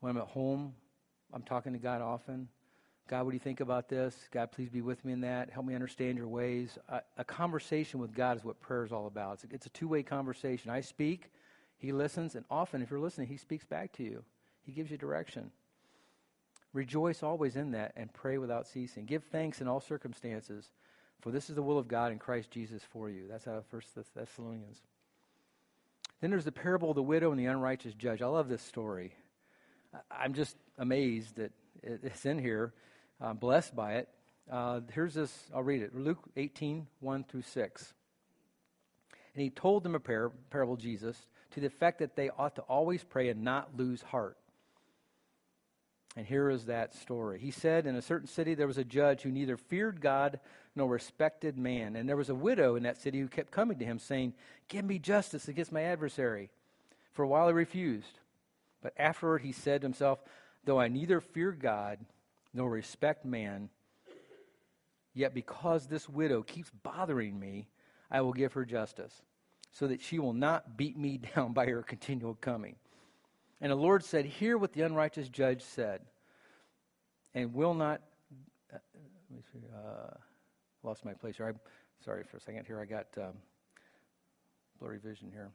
When 0.00 0.10
I'm 0.10 0.18
at 0.18 0.28
home, 0.28 0.74
I'm 1.32 1.42
talking 1.42 1.72
to 1.72 1.78
God 1.78 2.00
often. 2.00 2.48
God, 3.08 3.24
what 3.24 3.30
do 3.30 3.36
you 3.36 3.40
think 3.40 3.60
about 3.60 3.88
this? 3.88 4.14
God, 4.30 4.52
please 4.52 4.68
be 4.68 4.82
with 4.82 5.02
me 5.04 5.14
in 5.14 5.22
that. 5.22 5.50
Help 5.50 5.64
me 5.64 5.74
understand 5.74 6.18
your 6.18 6.28
ways. 6.28 6.78
A, 6.88 7.00
a 7.16 7.24
conversation 7.24 8.00
with 8.00 8.14
God 8.14 8.36
is 8.36 8.44
what 8.44 8.60
prayer 8.60 8.84
is 8.84 8.92
all 8.92 9.06
about. 9.06 9.34
It's 9.34 9.44
a, 9.44 9.46
it's 9.54 9.66
a 9.66 9.70
two 9.70 9.88
way 9.88 10.02
conversation. 10.02 10.70
I 10.70 10.82
speak, 10.82 11.30
He 11.78 11.90
listens, 11.90 12.34
and 12.34 12.44
often, 12.50 12.82
if 12.82 12.90
you're 12.90 13.00
listening, 13.00 13.28
He 13.28 13.38
speaks 13.38 13.64
back 13.64 13.92
to 13.94 14.02
you. 14.02 14.22
He 14.62 14.72
gives 14.72 14.90
you 14.90 14.98
direction. 14.98 15.50
Rejoice 16.74 17.22
always 17.22 17.56
in 17.56 17.70
that 17.72 17.92
and 17.96 18.12
pray 18.12 18.36
without 18.36 18.66
ceasing. 18.66 19.06
Give 19.06 19.24
thanks 19.24 19.62
in 19.62 19.68
all 19.68 19.80
circumstances, 19.80 20.70
for 21.22 21.30
this 21.30 21.48
is 21.48 21.56
the 21.56 21.62
will 21.62 21.78
of 21.78 21.88
God 21.88 22.12
in 22.12 22.18
Christ 22.18 22.50
Jesus 22.50 22.82
for 22.82 23.08
you. 23.08 23.22
That's 23.26 23.48
out 23.48 23.56
of 23.56 23.64
1 23.72 23.82
Thessalonians. 24.14 24.82
Then 26.20 26.30
there's 26.30 26.44
the 26.44 26.52
parable 26.52 26.90
of 26.90 26.96
the 26.96 27.02
widow 27.02 27.30
and 27.30 27.40
the 27.40 27.46
unrighteous 27.46 27.94
judge. 27.94 28.20
I 28.20 28.26
love 28.26 28.48
this 28.48 28.62
story. 28.62 29.14
I'm 30.10 30.34
just 30.34 30.56
amazed 30.76 31.36
that 31.36 31.52
it's 31.82 32.26
in 32.26 32.38
here. 32.38 32.72
I'm 33.20 33.36
blessed 33.36 33.74
by 33.74 33.94
it. 33.94 34.08
Uh, 34.50 34.80
here's 34.92 35.14
this, 35.14 35.32
I'll 35.54 35.62
read 35.62 35.82
it 35.82 35.94
Luke 35.94 36.22
18, 36.36 36.86
1 37.00 37.24
through 37.24 37.42
6. 37.42 37.94
And 39.34 39.42
he 39.42 39.50
told 39.50 39.84
them 39.84 39.94
a 39.94 40.00
par- 40.00 40.32
parable, 40.50 40.76
Jesus, 40.76 41.16
to 41.52 41.60
the 41.60 41.66
effect 41.66 41.98
that 41.98 42.16
they 42.16 42.30
ought 42.30 42.56
to 42.56 42.62
always 42.62 43.04
pray 43.04 43.28
and 43.28 43.42
not 43.42 43.76
lose 43.76 44.02
heart. 44.02 44.36
And 46.16 46.26
here 46.26 46.50
is 46.50 46.66
that 46.66 46.94
story. 46.94 47.38
He 47.38 47.52
said, 47.52 47.86
In 47.86 47.94
a 47.94 48.02
certain 48.02 48.26
city 48.26 48.54
there 48.54 48.66
was 48.66 48.78
a 48.78 48.84
judge 48.84 49.22
who 49.22 49.30
neither 49.30 49.56
feared 49.56 50.00
God 50.00 50.40
nor 50.74 50.88
respected 50.88 51.56
man. 51.56 51.94
And 51.94 52.08
there 52.08 52.16
was 52.16 52.30
a 52.30 52.34
widow 52.34 52.74
in 52.74 52.82
that 52.84 53.00
city 53.00 53.20
who 53.20 53.28
kept 53.28 53.52
coming 53.52 53.78
to 53.78 53.84
him, 53.84 53.98
saying, 53.98 54.34
Give 54.66 54.84
me 54.84 54.98
justice 54.98 55.46
against 55.46 55.70
my 55.70 55.82
adversary. 55.82 56.50
For 57.12 57.22
a 57.22 57.28
while 57.28 57.46
he 57.46 57.52
refused. 57.52 58.18
But 58.82 58.94
afterward 58.96 59.42
he 59.42 59.52
said 59.52 59.80
to 59.80 59.86
himself, 59.86 60.22
Though 60.64 60.80
I 60.80 60.88
neither 60.88 61.20
fear 61.20 61.52
God 61.52 61.98
nor 62.52 62.70
respect 62.70 63.24
man, 63.24 63.70
yet 65.14 65.34
because 65.34 65.86
this 65.86 66.08
widow 66.08 66.42
keeps 66.42 66.70
bothering 66.82 67.38
me, 67.38 67.68
I 68.10 68.20
will 68.20 68.32
give 68.32 68.52
her 68.54 68.64
justice, 68.64 69.22
so 69.72 69.86
that 69.88 70.00
she 70.00 70.18
will 70.18 70.32
not 70.32 70.76
beat 70.76 70.96
me 70.96 71.18
down 71.34 71.52
by 71.52 71.66
her 71.66 71.82
continual 71.82 72.34
coming. 72.34 72.76
And 73.60 73.72
the 73.72 73.76
Lord 73.76 74.04
said, 74.04 74.24
Hear 74.24 74.56
what 74.56 74.72
the 74.72 74.82
unrighteous 74.82 75.28
judge 75.28 75.62
said, 75.62 76.02
and 77.34 77.52
will 77.54 77.74
not. 77.74 78.00
Uh, 78.72 78.78
let 79.30 79.36
me 79.36 79.42
see, 79.52 79.66
uh, 79.74 80.14
lost 80.82 81.04
my 81.04 81.12
place 81.12 81.36
here. 81.36 81.48
I'm 81.48 81.60
sorry 82.04 82.22
for 82.24 82.36
a 82.36 82.40
second 82.40 82.66
here. 82.66 82.80
I 82.80 82.84
got 82.84 83.06
um, 83.16 83.34
blurry 84.78 84.98
vision 84.98 85.30
here. 85.32 85.50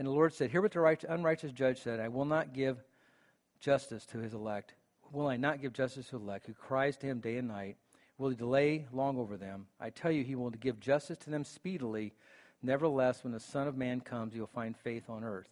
And 0.00 0.06
the 0.06 0.12
Lord 0.12 0.32
said, 0.32 0.50
Hear 0.50 0.62
what 0.62 0.72
the 0.72 0.80
right, 0.80 1.04
unrighteous 1.06 1.52
judge 1.52 1.82
said 1.82 2.00
I 2.00 2.08
will 2.08 2.24
not 2.24 2.54
give 2.54 2.82
justice 3.60 4.06
to 4.06 4.18
his 4.18 4.32
elect. 4.32 4.72
Will 5.12 5.26
I 5.26 5.36
not 5.36 5.60
give 5.60 5.74
justice 5.74 6.06
to 6.06 6.12
the 6.12 6.24
elect 6.24 6.46
who 6.46 6.54
cries 6.54 6.96
to 6.96 7.06
him 7.06 7.20
day 7.20 7.36
and 7.36 7.48
night? 7.48 7.76
Will 8.16 8.30
he 8.30 8.34
delay 8.34 8.86
long 8.94 9.18
over 9.18 9.36
them? 9.36 9.66
I 9.78 9.90
tell 9.90 10.10
you, 10.10 10.24
he 10.24 10.36
will 10.36 10.48
give 10.48 10.80
justice 10.80 11.18
to 11.18 11.28
them 11.28 11.44
speedily. 11.44 12.14
Nevertheless, 12.62 13.22
when 13.22 13.34
the 13.34 13.40
Son 13.40 13.68
of 13.68 13.76
Man 13.76 14.00
comes, 14.00 14.32
he 14.32 14.40
will 14.40 14.46
find 14.46 14.74
faith 14.74 15.10
on 15.10 15.22
earth. 15.22 15.50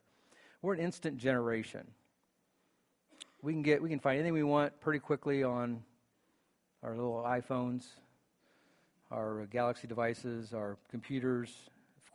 We're 0.63 0.73
an 0.73 0.81
instant 0.81 1.19
generation. 1.19 1.87
We 3.43 3.53
can 3.53 3.61
get 3.61 3.83
we 3.83 3.91
can 3.91 4.01
find 4.01 4.19
anything 4.19 4.33
we 4.33 4.45
want 4.45 4.81
pretty 4.81 5.01
quickly 5.01 5.43
on 5.43 5.83
our 6.83 6.97
little 6.97 7.23
iPhones, 7.23 7.85
our 9.11 9.47
Galaxy 9.51 9.87
devices, 9.87 10.55
our 10.55 10.79
computers, 10.91 11.69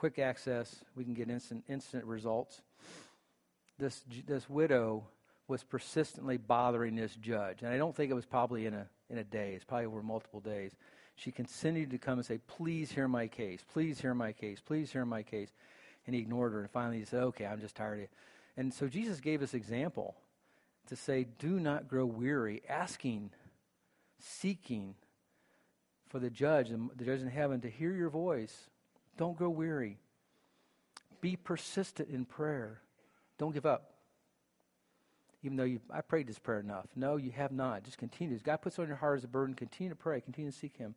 quick 0.03 0.19
access. 0.19 0.83
We 0.97 1.05
can 1.05 1.13
get 1.13 1.29
instant 1.29 1.63
instant 1.69 2.03
results. 2.03 2.61
This 3.79 4.03
this 4.27 4.49
widow 4.49 5.07
was 5.47 5.63
persistently 5.63 6.35
bothering 6.35 6.97
this 6.97 7.15
judge, 7.15 7.61
and 7.61 7.71
I 7.71 7.77
don't 7.77 7.95
think 7.95 8.11
it 8.11 8.13
was 8.13 8.25
probably 8.25 8.65
in 8.65 8.73
a 8.73 8.85
in 9.09 9.17
a 9.17 9.23
day. 9.23 9.53
It's 9.53 9.63
probably 9.63 9.85
over 9.85 10.03
multiple 10.03 10.41
days. 10.41 10.73
She 11.15 11.31
continued 11.31 11.91
to 11.91 11.97
come 11.97 12.19
and 12.19 12.25
say, 12.25 12.39
"Please 12.47 12.91
hear 12.91 13.07
my 13.07 13.29
case. 13.29 13.63
Please 13.71 14.01
hear 14.01 14.13
my 14.13 14.33
case. 14.33 14.59
Please 14.59 14.91
hear 14.91 15.05
my 15.05 15.23
case." 15.23 15.53
And 16.05 16.13
he 16.13 16.19
ignored 16.19 16.51
her, 16.51 16.59
and 16.59 16.69
finally 16.69 16.99
he 16.99 17.05
said, 17.05 17.23
"Okay, 17.23 17.45
I'm 17.45 17.61
just 17.61 17.77
tired 17.77 17.93
of 17.93 17.99
you." 18.01 18.07
And 18.57 18.73
so 18.73 18.89
Jesus 18.89 19.21
gave 19.21 19.41
us 19.41 19.53
example 19.53 20.17
to 20.87 20.97
say, 20.97 21.23
"Do 21.23 21.61
not 21.61 21.87
grow 21.87 22.05
weary, 22.05 22.61
asking, 22.67 23.31
seeking." 24.19 24.95
For 26.09 26.19
the 26.19 26.29
judge, 26.29 26.71
the 26.71 27.05
judge 27.05 27.21
in 27.21 27.29
heaven, 27.29 27.61
to 27.61 27.69
hear 27.69 27.93
your 27.93 28.09
voice 28.09 28.69
don't 29.17 29.37
grow 29.37 29.49
weary. 29.49 29.97
Be 31.21 31.35
persistent 31.35 32.09
in 32.09 32.25
prayer. 32.25 32.81
Don't 33.37 33.53
give 33.53 33.65
up. 33.65 33.91
Even 35.43 35.57
though 35.57 35.63
you, 35.63 35.81
I 35.91 36.01
prayed 36.01 36.27
this 36.27 36.39
prayer 36.39 36.59
enough. 36.59 36.87
No, 36.95 37.17
you 37.17 37.31
have 37.31 37.51
not. 37.51 37.83
Just 37.83 37.97
continue. 37.97 38.35
As 38.35 38.41
God 38.41 38.61
puts 38.61 38.79
on 38.79 38.87
your 38.87 38.95
heart 38.95 39.17
as 39.19 39.23
a 39.23 39.27
burden, 39.27 39.55
continue 39.55 39.89
to 39.89 39.95
pray. 39.95 40.21
Continue 40.21 40.51
to 40.51 40.57
seek 40.57 40.77
Him. 40.77 40.95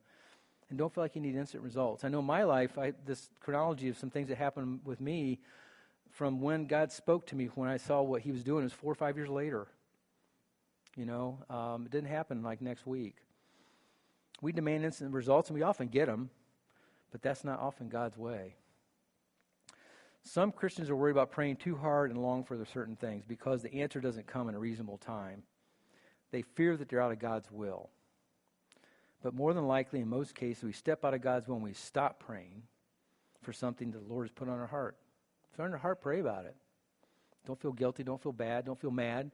And 0.69 0.79
don't 0.79 0.93
feel 0.93 1.05
like 1.05 1.15
you 1.15 1.21
need 1.21 1.37
instant 1.37 1.63
results. 1.63 2.05
I 2.05 2.09
know 2.09 2.21
in 2.21 2.25
my 2.25 2.45
life, 2.45 2.79
I, 2.79 2.93
this 3.05 3.29
chronology 3.41 3.89
of 3.89 3.99
some 3.99 4.11
things 4.11 4.29
that 4.29 4.39
happened 4.39 4.81
with 4.85 5.01
me 5.01 5.41
from 6.11 6.41
when 6.41 6.67
God 6.67 6.91
spoke 6.93 7.27
to 7.29 7.37
me 7.37 7.47
when 7.55 7.69
I 7.69 7.77
saw 7.77 8.03
what 8.03 8.23
He 8.23 8.33
was 8.33 8.43
doing 8.43 8.65
is 8.65 8.73
four 8.73 8.91
or 8.91 8.97
five 8.97 9.17
years 9.17 9.29
later. 9.29 9.67
You 10.97 11.05
know, 11.05 11.39
um, 11.51 11.85
it 11.87 11.93
didn't 11.93 12.09
happen 12.09 12.43
like 12.43 12.63
next 12.63 12.87
week. 12.87 13.17
We 14.41 14.53
demand 14.53 14.85
instant 14.85 15.13
results, 15.13 15.51
and 15.51 15.55
we 15.55 15.63
often 15.63 15.89
get 15.89 16.07
them. 16.07 16.31
But 17.13 17.23
that's 17.23 17.45
not 17.45 17.61
often 17.61 17.89
God's 17.89 18.17
way. 18.17 18.57
Some 20.23 20.51
Christians 20.51 20.91
are 20.91 20.97
worried 20.97 21.13
about 21.13 21.31
praying 21.31 21.57
too 21.57 21.77
hard 21.77 22.11
and 22.11 22.21
long 22.21 22.43
for 22.43 22.63
certain 22.65 22.97
things 22.97 23.25
because 23.27 23.63
the 23.63 23.73
answer 23.75 24.01
doesn't 24.01 24.27
come 24.27 24.49
in 24.49 24.57
a 24.57 24.59
reasonable 24.59 24.99
time. 24.99 25.45
They 26.33 26.43
fear 26.43 26.77
that 26.77 26.89
they're 26.89 27.01
out 27.01 27.13
of 27.13 27.21
God's 27.21 27.51
will. 27.51 27.91
But 29.23 29.35
more 29.35 29.55
than 29.55 29.67
likely, 29.67 30.01
in 30.01 30.09
most 30.09 30.35
cases, 30.35 30.65
we 30.65 30.73
step 30.73 31.05
out 31.05 31.15
of 31.15 31.21
God's 31.23 31.47
will 31.47 31.57
and 31.57 31.65
we 31.65 31.73
stop 31.73 32.19
praying 32.19 32.63
for 33.43 33.53
something 33.53 33.93
that 33.93 34.07
the 34.07 34.13
Lord 34.13 34.27
has 34.27 34.33
put 34.33 34.49
on 34.49 34.59
our 34.59 34.67
heart. 34.67 34.97
If 35.45 35.51
it's 35.53 35.61
on 35.61 35.71
your 35.71 35.79
heart, 35.79 36.01
pray 36.01 36.21
about 36.21 36.45
it. 36.45 36.57
Don't 37.47 37.61
feel 37.61 37.73
guilty. 37.73 38.03
Don't 38.03 38.21
feel 38.21 38.33
bad. 38.33 38.65
Don't 38.65 38.81
feel 38.81 38.91
mad. 38.91 39.31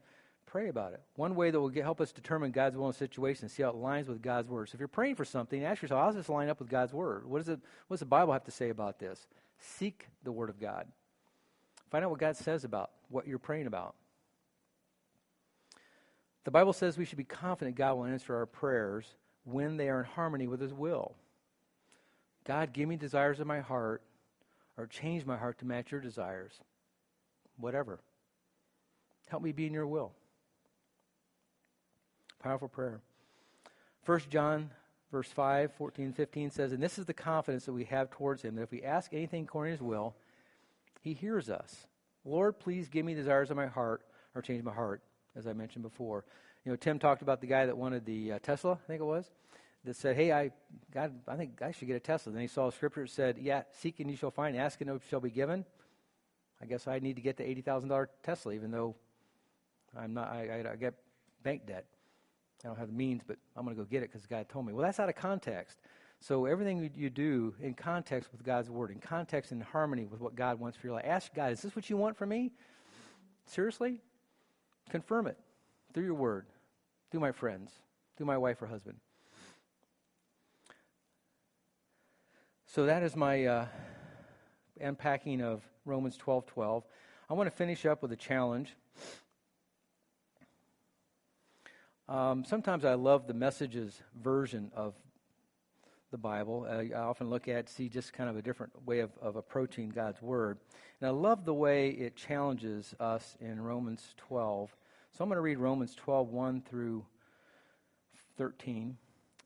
Pray 0.47 0.69
about 0.69 0.93
it. 0.93 1.01
One 1.17 1.35
way 1.35 1.51
that 1.51 1.61
will 1.61 1.71
get, 1.71 1.85
help 1.85 2.01
us 2.01 2.13
determine 2.13 2.51
God's 2.51 2.77
will 2.77 2.87
in 2.87 2.91
a 2.91 2.95
situation 2.95 3.49
see 3.49 3.63
how 3.63 3.71
it 3.71 3.77
lines 3.77 4.09
with 4.09 4.21
God's 4.21 4.49
word. 4.49 4.69
So 4.69 4.75
if 4.75 4.81
you're 4.81 4.89
praying 4.89 5.15
for 5.15 5.25
something, 5.25 5.65
ask 5.65 5.81
yourself, 5.81 6.01
how 6.01 6.07
does 6.09 6.17
this 6.17 6.29
line 6.29 6.49
up 6.49 6.59
with 6.59 6.69
God's 6.69 6.93
word? 6.93 7.27
What, 7.27 7.41
is 7.41 7.49
it, 7.49 7.61
what 7.87 7.95
does 7.95 8.01
the 8.01 8.07
Bible 8.07 8.33
have 8.33 8.45
to 8.45 8.51
say 8.51 8.69
about 8.69 8.99
this? 8.99 9.27
Seek 9.59 10.09
the 10.25 10.33
word 10.33 10.51
of 10.51 10.61
God. 10.61 10.87
Find 11.91 12.05
out 12.05 12.11
what 12.11 12.21
God 12.21 12.37
says 12.37 12.65
about 12.65 12.91
what 13.09 13.27
you're 13.27 13.39
praying 13.39 13.67
about. 13.67 13.95
The 16.45 16.51
Bible 16.51 16.73
says 16.73 16.99
we 16.99 17.05
should 17.05 17.19
be 17.19 17.25
confident 17.25 17.77
God 17.77 17.95
will 17.95 18.05
answer 18.05 18.35
our 18.35 18.47
prayers 18.47 19.07
when 19.45 19.77
they 19.77 19.89
are 19.89 20.01
in 20.01 20.07
harmony 20.07 20.47
with 20.49 20.61
His 20.61 20.73
will. 20.73 21.15
God, 22.45 22.73
give 22.73 22.89
me 22.89 22.97
desires 22.97 23.41
of 23.41 23.47
my 23.47 23.61
heart, 23.61 24.03
or 24.77 24.87
change 24.87 25.25
my 25.25 25.37
heart 25.37 25.59
to 25.59 25.67
match 25.67 25.93
your 25.93 26.01
desires. 26.01 26.53
Whatever. 27.57 28.01
Help 29.29 29.43
me 29.43 29.53
be 29.53 29.67
in 29.67 29.73
your 29.73 29.87
will. 29.87 30.13
Powerful 32.43 32.69
prayer. 32.69 33.01
1 34.05 34.21
John 34.31 34.71
verse 35.13 35.29
5, 35.29 35.73
14, 35.75 36.13
15 36.13 36.51
says, 36.51 36.73
And 36.73 36.83
this 36.83 36.99
is 36.99 37.07
the 37.07 37.15
confidence 37.15 37.67
that 37.67 37.73
we 37.73 37.85
have 37.85 38.11
towards 38.11 38.43
him, 38.43 38.57
that 38.57 38.63
if 38.63 38.73
we 38.73 38.83
ask 38.83 39.13
anything 39.13 39.45
according 39.45 39.77
to 39.77 39.83
his 39.85 39.89
will, 39.89 40.17
he 41.03 41.13
hears 41.13 41.51
us. 41.51 41.87
Lord, 42.25 42.59
please 42.59 42.89
give 42.89 43.05
me 43.05 43.15
desires 43.15 43.51
of 43.51 43.57
my 43.57 43.67
heart 43.67 44.03
or 44.35 44.43
change 44.43 44.65
my 44.65 44.73
heart, 44.73 45.03
as 45.37 45.47
I 45.47 45.53
mentioned 45.53 45.83
before. 45.83 46.25
You 46.65 46.73
know, 46.73 46.77
Tim 46.77 46.99
talked 46.99 47.23
about 47.23 47.41
the 47.41 47.47
guy 47.47 47.67
that 47.67 47.77
wanted 47.77 48.07
the 48.07 48.33
uh, 48.33 48.39
Tesla, 48.43 48.73
I 48.73 48.87
think 48.87 49.01
it 49.01 49.05
was, 49.05 49.31
that 49.85 49.97
said, 49.97 50.17
Hey, 50.17 50.33
I, 50.33 50.51
God, 50.93 51.13
I 51.29 51.37
think 51.37 51.61
I 51.61 51.73
should 51.73 51.89
get 51.89 51.97
a 51.97 52.01
Tesla. 52.01 52.33
Then 52.33 52.43
he 52.43 52.49
saw 52.49 52.69
a 52.69 52.73
scripture 52.73 53.03
that 53.03 53.11
said, 53.11 53.39
Yeah, 53.39 53.63
seek 53.73 54.01
and 54.01 54.11
you 54.11 54.17
shall 54.17 54.31
find, 54.31 54.57
ask 54.57 54.81
and 54.81 54.89
it 54.89 55.03
shall 55.11 55.21
be 55.21 55.31
given. 55.31 55.65
I 56.61 56.67
guess 56.67 56.87
I 56.87 57.01
need 57.01 57.17
to 57.17 57.23
get 57.23 57.37
the 57.37 57.43
$80,000 57.43 58.07
Tesla, 58.23 58.53
even 58.53 58.71
though 58.71 58.95
I'm 59.99 60.15
not, 60.15 60.29
I, 60.29 60.63
I, 60.65 60.73
I 60.73 60.77
get 60.77 60.95
bank 61.43 61.67
debt. 61.67 61.85
I 62.65 62.69
don't 62.69 62.79
have 62.79 62.89
the 62.89 62.95
means, 62.95 63.23
but 63.27 63.37
I'm 63.57 63.65
going 63.65 63.77
to 63.77 63.83
go 63.83 63.87
get 63.89 64.03
it 64.03 64.13
because 64.13 64.27
God 64.27 64.49
told 64.49 64.67
me. 64.67 64.73
Well, 64.73 64.85
that's 64.85 65.01
out 65.01 65.09
of 65.09 65.17
context. 65.17 65.79
So 66.21 66.47
everything 66.47 66.89
you 66.95 67.11
do 67.11 67.55
in 67.61 67.75
context 67.75 68.31
with 68.31 68.45
God's 68.45 68.71
word, 68.71 68.93
in 68.93 69.01
context 69.01 69.51
in 69.51 69.61
harmony 69.61 70.05
with 70.05 70.21
what 70.21 70.37
God 70.37 70.61
wants 70.61 70.77
for 70.77 70.87
your 70.87 70.95
life. 70.95 71.05
Ask 71.07 71.35
God, 71.35 71.51
is 71.51 71.63
this 71.63 71.75
what 71.75 71.91
you 71.91 71.97
want 71.97 72.17
from 72.17 72.29
me? 72.29 72.53
Seriously? 73.47 73.99
Confirm 74.89 75.27
it 75.27 75.37
through 75.93 76.05
your 76.05 76.15
word, 76.15 76.47
through 77.11 77.21
my 77.21 77.33
friends, 77.33 77.73
through 78.17 78.27
my 78.27 78.39
wife 78.39 78.63
or 78.63 78.67
husband. 78.67 78.99
So 82.67 82.87
that 82.87 83.03
is 83.03 83.17
my 83.17 83.45
uh, 83.45 83.67
unpacking 84.81 85.43
of 85.43 85.63
Romans 85.85 86.17
12 86.17 86.47
12. 86.47 86.85
I 87.29 87.35
want 87.35 87.51
to 87.51 87.57
finish 87.57 87.85
up 87.85 88.01
with 88.01 88.13
a 88.13 88.17
challenge. 88.17 88.77
Um, 92.09 92.45
sometimes 92.45 92.85
I 92.85 92.95
love 92.95 93.27
the 93.27 93.35
Message's 93.35 94.01
version 94.21 94.71
of 94.75 94.95
the 96.11 96.19
Bible. 96.19 96.67
I 96.69 96.95
often 96.95 97.31
look 97.31 97.49
at, 97.49 97.69
see 97.69 97.89
just 97.89 98.13
kind 98.13 98.29
of 98.29 98.37
a 98.37 98.43
different 98.43 98.73
way 98.87 99.01
of, 99.01 99.11
of 99.21 99.37
approaching 99.37 99.89
God's 99.89 100.21
Word. 100.21 100.59
And 101.01 101.09
I 101.09 101.11
love 101.11 101.45
the 101.45 101.55
way 101.55 101.91
it 101.91 102.17
challenges 102.17 102.95
us 103.01 103.37
in 103.41 103.61
Romans 103.61 104.15
12. 104.19 104.75
So 105.13 105.25
I'm 105.25 105.29
going 105.29 105.37
to 105.37 105.43
read 105.43 105.59
Romans 105.59 105.95
12, 105.95 106.29
1 106.29 106.63
through 106.69 107.05
13. 108.37 108.97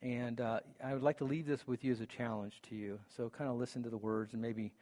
And 0.02 0.40
uh, 0.40 0.60
I 0.84 0.92
would 0.92 1.02
like 1.02 1.18
to 1.18 1.24
leave 1.24 1.46
this 1.46 1.66
with 1.66 1.84
you 1.84 1.92
as 1.92 2.00
a 2.00 2.06
challenge 2.06 2.60
to 2.68 2.74
you. 2.74 2.98
So 3.16 3.30
kind 3.30 3.50
of 3.50 3.56
listen 3.56 3.82
to 3.84 3.90
the 3.90 3.96
words 3.96 4.32
and 4.32 4.42
maybe 4.42 4.72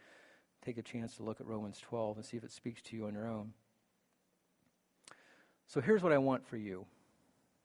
take 0.64 0.78
a 0.78 0.82
chance 0.82 1.16
to 1.16 1.22
look 1.22 1.40
at 1.40 1.46
Romans 1.46 1.78
12 1.80 2.16
and 2.16 2.24
see 2.24 2.36
if 2.36 2.44
it 2.44 2.52
speaks 2.52 2.80
to 2.82 2.96
you 2.96 3.06
on 3.06 3.14
your 3.14 3.28
own. 3.28 3.52
So 5.66 5.80
here's 5.80 6.02
what 6.02 6.12
I 6.12 6.18
want 6.18 6.46
for 6.46 6.56
you. 6.56 6.86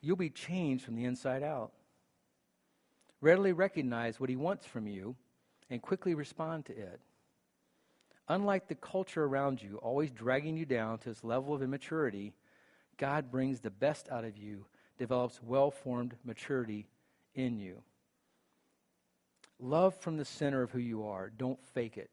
You'll 0.00 0.16
be 0.16 0.30
changed 0.30 0.84
from 0.84 0.96
the 0.96 1.04
inside 1.04 1.42
out. 1.42 1.72
Readily 3.20 3.52
recognize 3.52 4.20
what 4.20 4.30
He 4.30 4.36
wants 4.36 4.66
from 4.66 4.86
you 4.86 5.16
and 5.70 5.82
quickly 5.82 6.14
respond 6.14 6.66
to 6.66 6.72
it. 6.72 7.00
Unlike 8.28 8.68
the 8.68 8.74
culture 8.74 9.24
around 9.24 9.62
you, 9.62 9.78
always 9.78 10.10
dragging 10.10 10.56
you 10.56 10.66
down 10.66 10.98
to 10.98 11.08
this 11.08 11.24
level 11.24 11.54
of 11.54 11.62
immaturity, 11.62 12.34
God 12.98 13.30
brings 13.30 13.60
the 13.60 13.70
best 13.70 14.08
out 14.10 14.24
of 14.24 14.36
you, 14.36 14.66
develops 14.98 15.42
well 15.42 15.70
formed 15.70 16.14
maturity 16.24 16.86
in 17.34 17.58
you. 17.58 17.82
Love 19.58 19.96
from 19.96 20.16
the 20.16 20.24
center 20.24 20.62
of 20.62 20.70
who 20.70 20.78
you 20.78 21.06
are. 21.06 21.30
Don't 21.36 21.58
fake 21.74 21.96
it. 21.96 22.10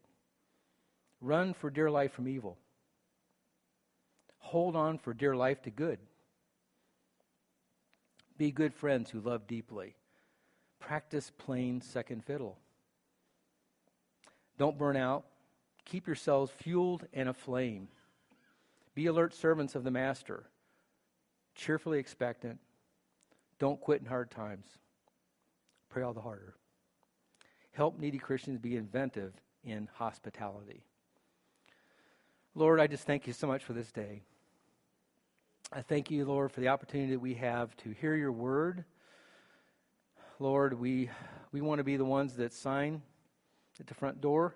Run 1.22 1.54
for 1.54 1.70
dear 1.70 1.92
life 1.92 2.14
from 2.14 2.28
evil. 2.28 2.58
Hold 4.40 4.76
on 4.76 4.98
for 4.98 5.14
dear 5.14 5.36
life 5.36 5.62
to 5.64 5.70
good. 5.70 6.00
Be 8.38 8.52
good 8.52 8.74
friends 8.74 9.10
who 9.10 9.20
love 9.20 9.48
deeply. 9.48 9.96
Practice 10.80 11.32
playing 11.38 11.82
second 11.82 12.24
fiddle. 12.24 12.58
Don't 14.58 14.78
burn 14.78 14.98
out. 14.98 15.26
Keep 15.86 16.08
yourselves 16.08 16.52
fueled 16.52 17.06
and 17.14 17.30
aflame. 17.30 17.88
Be 18.94 19.06
alert 19.08 19.34
servants 19.34 19.76
of 19.76 19.84
the 19.84 19.92
Master, 19.92 20.46
cheerfully 21.54 22.00
expectant. 22.00 22.60
Don't 23.60 23.80
quit 23.80 24.02
in 24.02 24.08
hard 24.08 24.32
times. 24.32 24.66
Pray 25.90 26.04
all 26.04 26.14
the 26.14 26.22
harder. 26.22 26.56
Help 27.72 28.00
needy 28.00 28.18
Christians 28.18 28.58
be 28.60 28.78
inventive 28.78 29.34
in 29.64 29.90
hospitality. 29.94 30.84
Lord, 32.54 32.80
I 32.80 32.88
just 32.88 33.06
thank 33.06 33.28
you 33.28 33.34
so 33.34 33.48
much 33.48 33.64
for 33.64 33.74
this 33.74 33.92
day. 33.92 34.24
I 35.72 35.82
thank 35.82 36.12
you, 36.12 36.26
Lord, 36.26 36.52
for 36.52 36.60
the 36.60 36.68
opportunity 36.68 37.14
that 37.14 37.20
we 37.20 37.34
have 37.36 37.76
to 37.78 37.90
hear 37.90 38.16
your 38.16 38.32
word. 38.32 38.86
Lord, 40.38 40.80
we, 40.80 41.10
we 41.52 41.60
want 41.60 41.80
to 41.80 41.84
be 41.84 41.98
the 41.98 42.06
ones 42.06 42.36
that 42.36 42.54
sign 42.54 43.02
at 43.80 43.88
the 43.88 43.96
front 43.96 44.22
door 44.22 44.54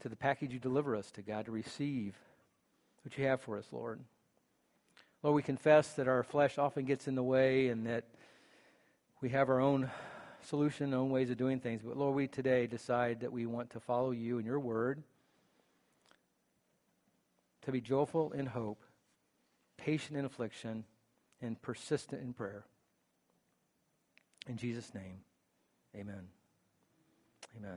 to 0.00 0.08
the 0.08 0.16
package 0.16 0.52
you 0.52 0.58
deliver 0.58 0.96
us 0.96 1.12
to, 1.12 1.22
God, 1.22 1.46
to 1.46 1.52
receive 1.52 2.16
what 3.04 3.16
you 3.16 3.26
have 3.26 3.40
for 3.40 3.56
us, 3.58 3.68
Lord. 3.70 4.00
Lord, 5.22 5.36
we 5.36 5.42
confess 5.42 5.94
that 5.94 6.08
our 6.08 6.24
flesh 6.24 6.58
often 6.58 6.84
gets 6.84 7.06
in 7.06 7.14
the 7.14 7.22
way 7.22 7.68
and 7.68 7.86
that 7.86 8.04
we 9.20 9.28
have 9.30 9.48
our 9.48 9.60
own 9.60 9.88
solution, 10.42 10.92
our 10.94 11.00
own 11.00 11.10
ways 11.10 11.30
of 11.30 11.36
doing 11.36 11.60
things. 11.60 11.82
But 11.84 11.96
Lord, 11.96 12.16
we 12.16 12.26
today 12.26 12.66
decide 12.66 13.20
that 13.20 13.32
we 13.32 13.46
want 13.46 13.70
to 13.70 13.80
follow 13.80 14.10
you 14.10 14.38
and 14.38 14.46
your 14.46 14.60
word, 14.60 15.02
to 17.62 17.72
be 17.72 17.80
joyful 17.80 18.32
in 18.32 18.46
hope 18.46 18.82
patient 19.78 20.18
in 20.18 20.24
affliction, 20.24 20.84
and 21.40 21.60
persistent 21.62 22.22
in 22.22 22.32
prayer. 22.32 22.64
In 24.48 24.56
Jesus' 24.56 24.92
name, 24.94 25.20
amen. 25.96 26.28